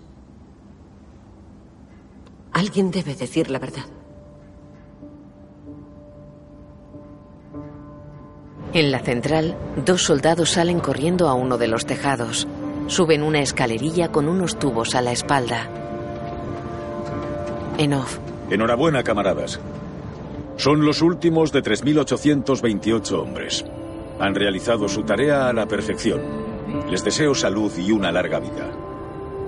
Alguien 2.52 2.90
debe 2.90 3.16
decir 3.16 3.50
la 3.50 3.60
verdad. 3.60 3.86
En 8.74 8.92
la 8.92 9.00
central, 9.00 9.58
dos 9.86 10.04
soldados 10.04 10.52
salen 10.52 10.80
corriendo 10.80 11.30
a 11.30 11.34
uno 11.34 11.58
de 11.58 11.68
los 11.68 11.86
tejados. 11.86 12.48
Suben 12.88 13.24
una 13.24 13.40
escalerilla 13.40 14.12
con 14.12 14.28
unos 14.28 14.60
tubos 14.60 14.96
a 14.96 15.02
la 15.02 15.12
espalda. 15.12 15.70
En 17.78 17.94
off. 17.94 18.20
Enhorabuena, 18.50 19.04
camaradas. 19.04 19.60
Son 20.58 20.86
los 20.86 21.02
últimos 21.02 21.52
de 21.52 21.64
3.828 21.64 23.12
hombres. 23.14 23.66
Han 24.20 24.36
realizado 24.36 24.88
su 24.88 25.04
tarea 25.04 25.50
a 25.50 25.54
la 25.54 25.68
perfección. 25.68 26.45
Les 26.90 27.04
deseo 27.04 27.34
salud 27.36 27.72
y 27.78 27.92
una 27.92 28.12
larga 28.12 28.40
vida. 28.40 28.72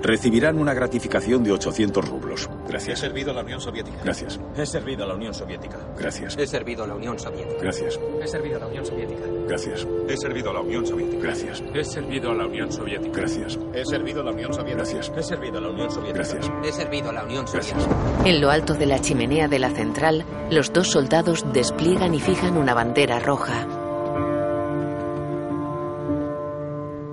Recibirán 0.00 0.58
una 0.58 0.74
gratificación 0.74 1.42
de 1.42 1.50
800 1.52 2.08
rublos. 2.08 2.48
Gracias. 2.68 3.00
He 3.02 3.06
servido 3.08 3.32
a 3.32 3.34
la 3.34 3.42
Unión 3.42 3.60
Soviética. 3.60 3.98
Gracias. 4.04 4.38
He 4.56 4.64
servido 4.66 5.04
a 5.04 5.08
la 5.08 5.14
Unión 5.14 5.34
Soviética. 5.34 5.76
Gracias. 5.96 6.36
He 6.38 6.46
servido 6.46 6.84
a 6.84 6.86
la 6.86 6.94
Unión 6.94 7.18
Soviética. 7.18 7.56
Gracias. 7.60 7.98
He 8.20 8.26
servido 8.26 8.54
a 8.56 8.58
la 8.58 8.66
Unión 8.68 8.86
Soviética. 8.86 9.26
Gracias. 9.48 9.86
He 10.08 10.16
servido 10.16 10.50
a 10.50 10.54
la 10.54 10.60
Unión 10.60 10.86
Soviética. 10.86 11.26
Gracias. 11.26 11.62
He 11.74 11.84
servido 11.84 12.30
a 12.30 12.34
la 12.34 12.46
Unión 12.46 12.72
Soviética. 12.72 13.18
Gracias. 13.18 13.58
He 13.74 13.84
servido 13.84 14.20
a 14.20 14.24
la 14.24 14.30
Unión 14.30 14.52
Soviética. 14.52 14.78
Gracias. 14.78 15.12
He 15.16 15.22
servido 15.22 15.58
a 15.58 15.60
la 15.60 15.70
Unión 15.70 15.90
Soviética. 15.90 16.14
Gracias. 16.18 16.50
He 16.64 16.72
servido 16.72 17.10
a 17.10 17.12
la 17.12 17.24
Unión 17.24 17.46
Gracias. 17.52 17.82
Soviética. 17.82 18.28
En 18.28 18.40
lo 18.40 18.50
alto 18.50 18.74
de 18.74 18.86
la 18.86 19.00
chimenea 19.00 19.48
de 19.48 19.58
la 19.58 19.70
central, 19.70 20.24
los 20.50 20.72
dos 20.72 20.88
soldados 20.88 21.44
despliegan 21.52 22.14
y 22.14 22.20
fijan 22.20 22.56
una 22.56 22.74
bandera 22.74 23.18
roja. 23.18 23.66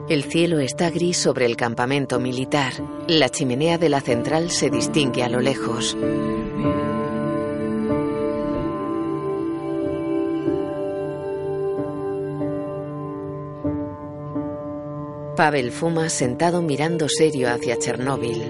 El 0.08 0.24
cielo 0.24 0.60
está 0.60 0.92
gris 0.92 1.18
sobre 1.18 1.48
el 1.48 1.58
campamento 1.58 2.20
militar. 2.20 2.74
La 3.08 3.30
chimenea 3.30 3.80
de 3.80 3.90
la 3.90 4.02
central 4.02 4.52
se 4.52 4.70
distingue 4.70 5.24
a 5.24 5.30
lo 5.30 5.42
lejos. 5.42 5.98
Pavel 15.36 15.72
fuma 15.72 16.10
sentado 16.10 16.62
mirando 16.62 17.10
serio 17.10 17.52
hacia 17.52 17.80
Chernóbil. 17.80 18.44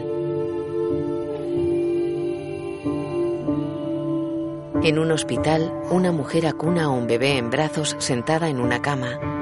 En 4.83 4.99
un 4.99 5.09
hospital, 5.09 5.73
una 5.89 6.11
mujer 6.11 6.47
acuna 6.47 6.83
a 6.83 6.89
un 6.89 7.07
bebé 7.07 7.37
en 7.37 7.49
brazos 7.49 7.95
sentada 7.99 8.49
en 8.49 8.59
una 8.59 8.81
cama. 8.81 9.34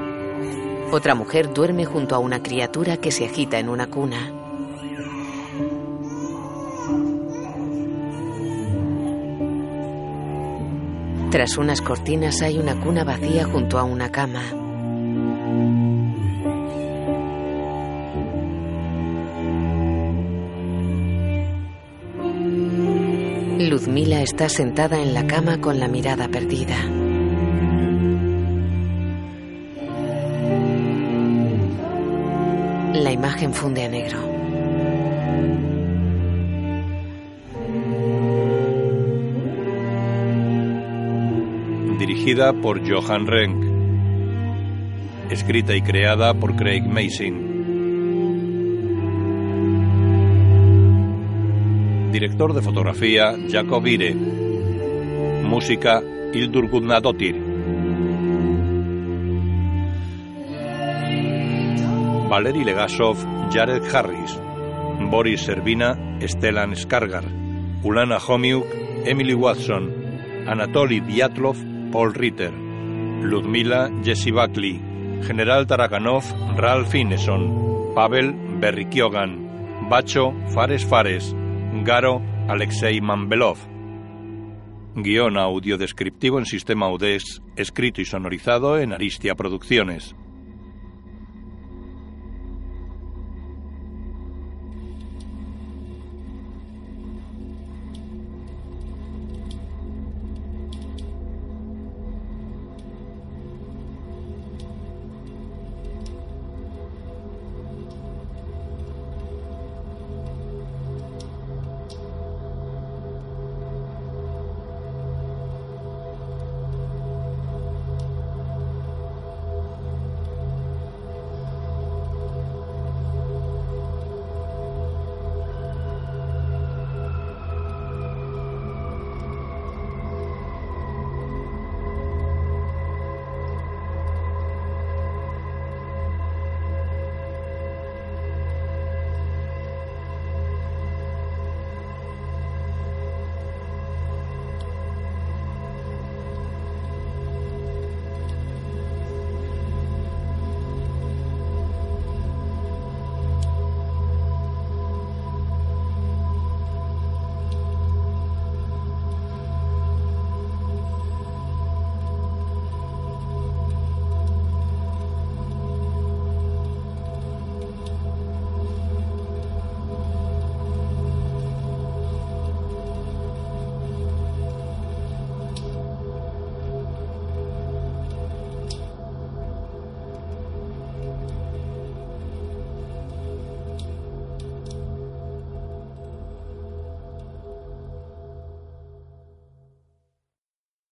Otra 0.94 1.16
mujer 1.16 1.52
duerme 1.52 1.84
junto 1.86 2.14
a 2.14 2.20
una 2.20 2.40
criatura 2.40 2.98
que 2.98 3.10
se 3.10 3.24
agita 3.24 3.58
en 3.58 3.68
una 3.68 3.88
cuna. 3.88 4.30
Tras 11.32 11.58
unas 11.58 11.80
cortinas 11.80 12.42
hay 12.42 12.58
una 12.58 12.76
cuna 12.76 13.02
vacía 13.02 13.44
junto 13.44 13.76
a 13.76 13.82
una 13.82 14.12
cama. 14.12 14.44
Luzmila 23.58 24.22
está 24.22 24.48
sentada 24.48 25.02
en 25.02 25.12
la 25.12 25.26
cama 25.26 25.60
con 25.60 25.80
la 25.80 25.88
mirada 25.88 26.28
perdida. 26.28 26.76
Imagen 33.24 33.54
funde 33.54 33.82
a 33.82 33.88
negro. 33.88 34.18
Dirigida 41.98 42.52
por 42.52 42.86
Johan 42.86 43.26
Renck. 43.26 43.64
Escrita 45.30 45.74
y 45.74 45.80
creada 45.80 46.34
por 46.34 46.54
Craig 46.54 46.82
Mason. 46.82 47.54
Director 52.12 52.52
de 52.52 52.60
fotografía 52.60 53.36
Jacob 53.50 53.86
Ire. 53.86 54.14
Música 55.44 56.02
Hildur 56.34 56.68
Gudnadottir. 56.68 57.43
Valery 62.34 62.64
Legasov, 62.64 63.16
Jared 63.48 63.84
Harris. 63.94 64.36
Boris 65.08 65.46
Servina, 65.46 65.94
Stellan 66.18 66.74
Skargar. 66.74 67.22
Ulana 67.84 68.18
Homiuk, 68.18 68.66
Emily 69.06 69.34
Watson. 69.34 69.84
Anatoly 70.48 70.98
Dyatlov, 71.00 71.56
Paul 71.92 72.12
Ritter. 72.12 72.50
Ludmila 73.22 73.88
Jesse 74.02 74.32
Buckley. 74.32 74.82
General 75.22 75.64
Tarakanov 75.64 76.24
Ralph 76.58 76.92
Ineson. 76.96 77.94
Pavel 77.94 78.32
Berrikiogan. 78.58 79.88
Bacho 79.88 80.34
Fares 80.52 80.84
Fares. 80.84 81.32
Garo 81.84 82.20
Alexei 82.48 83.00
Mambelov. 83.00 83.58
Guión 84.96 85.38
audio 85.38 85.78
descriptivo 85.78 86.40
en 86.40 86.46
sistema 86.46 86.90
UDES, 86.90 87.42
escrito 87.54 88.00
y 88.00 88.04
sonorizado 88.04 88.78
en 88.80 88.92
Aristia 88.92 89.36
Producciones. 89.36 90.16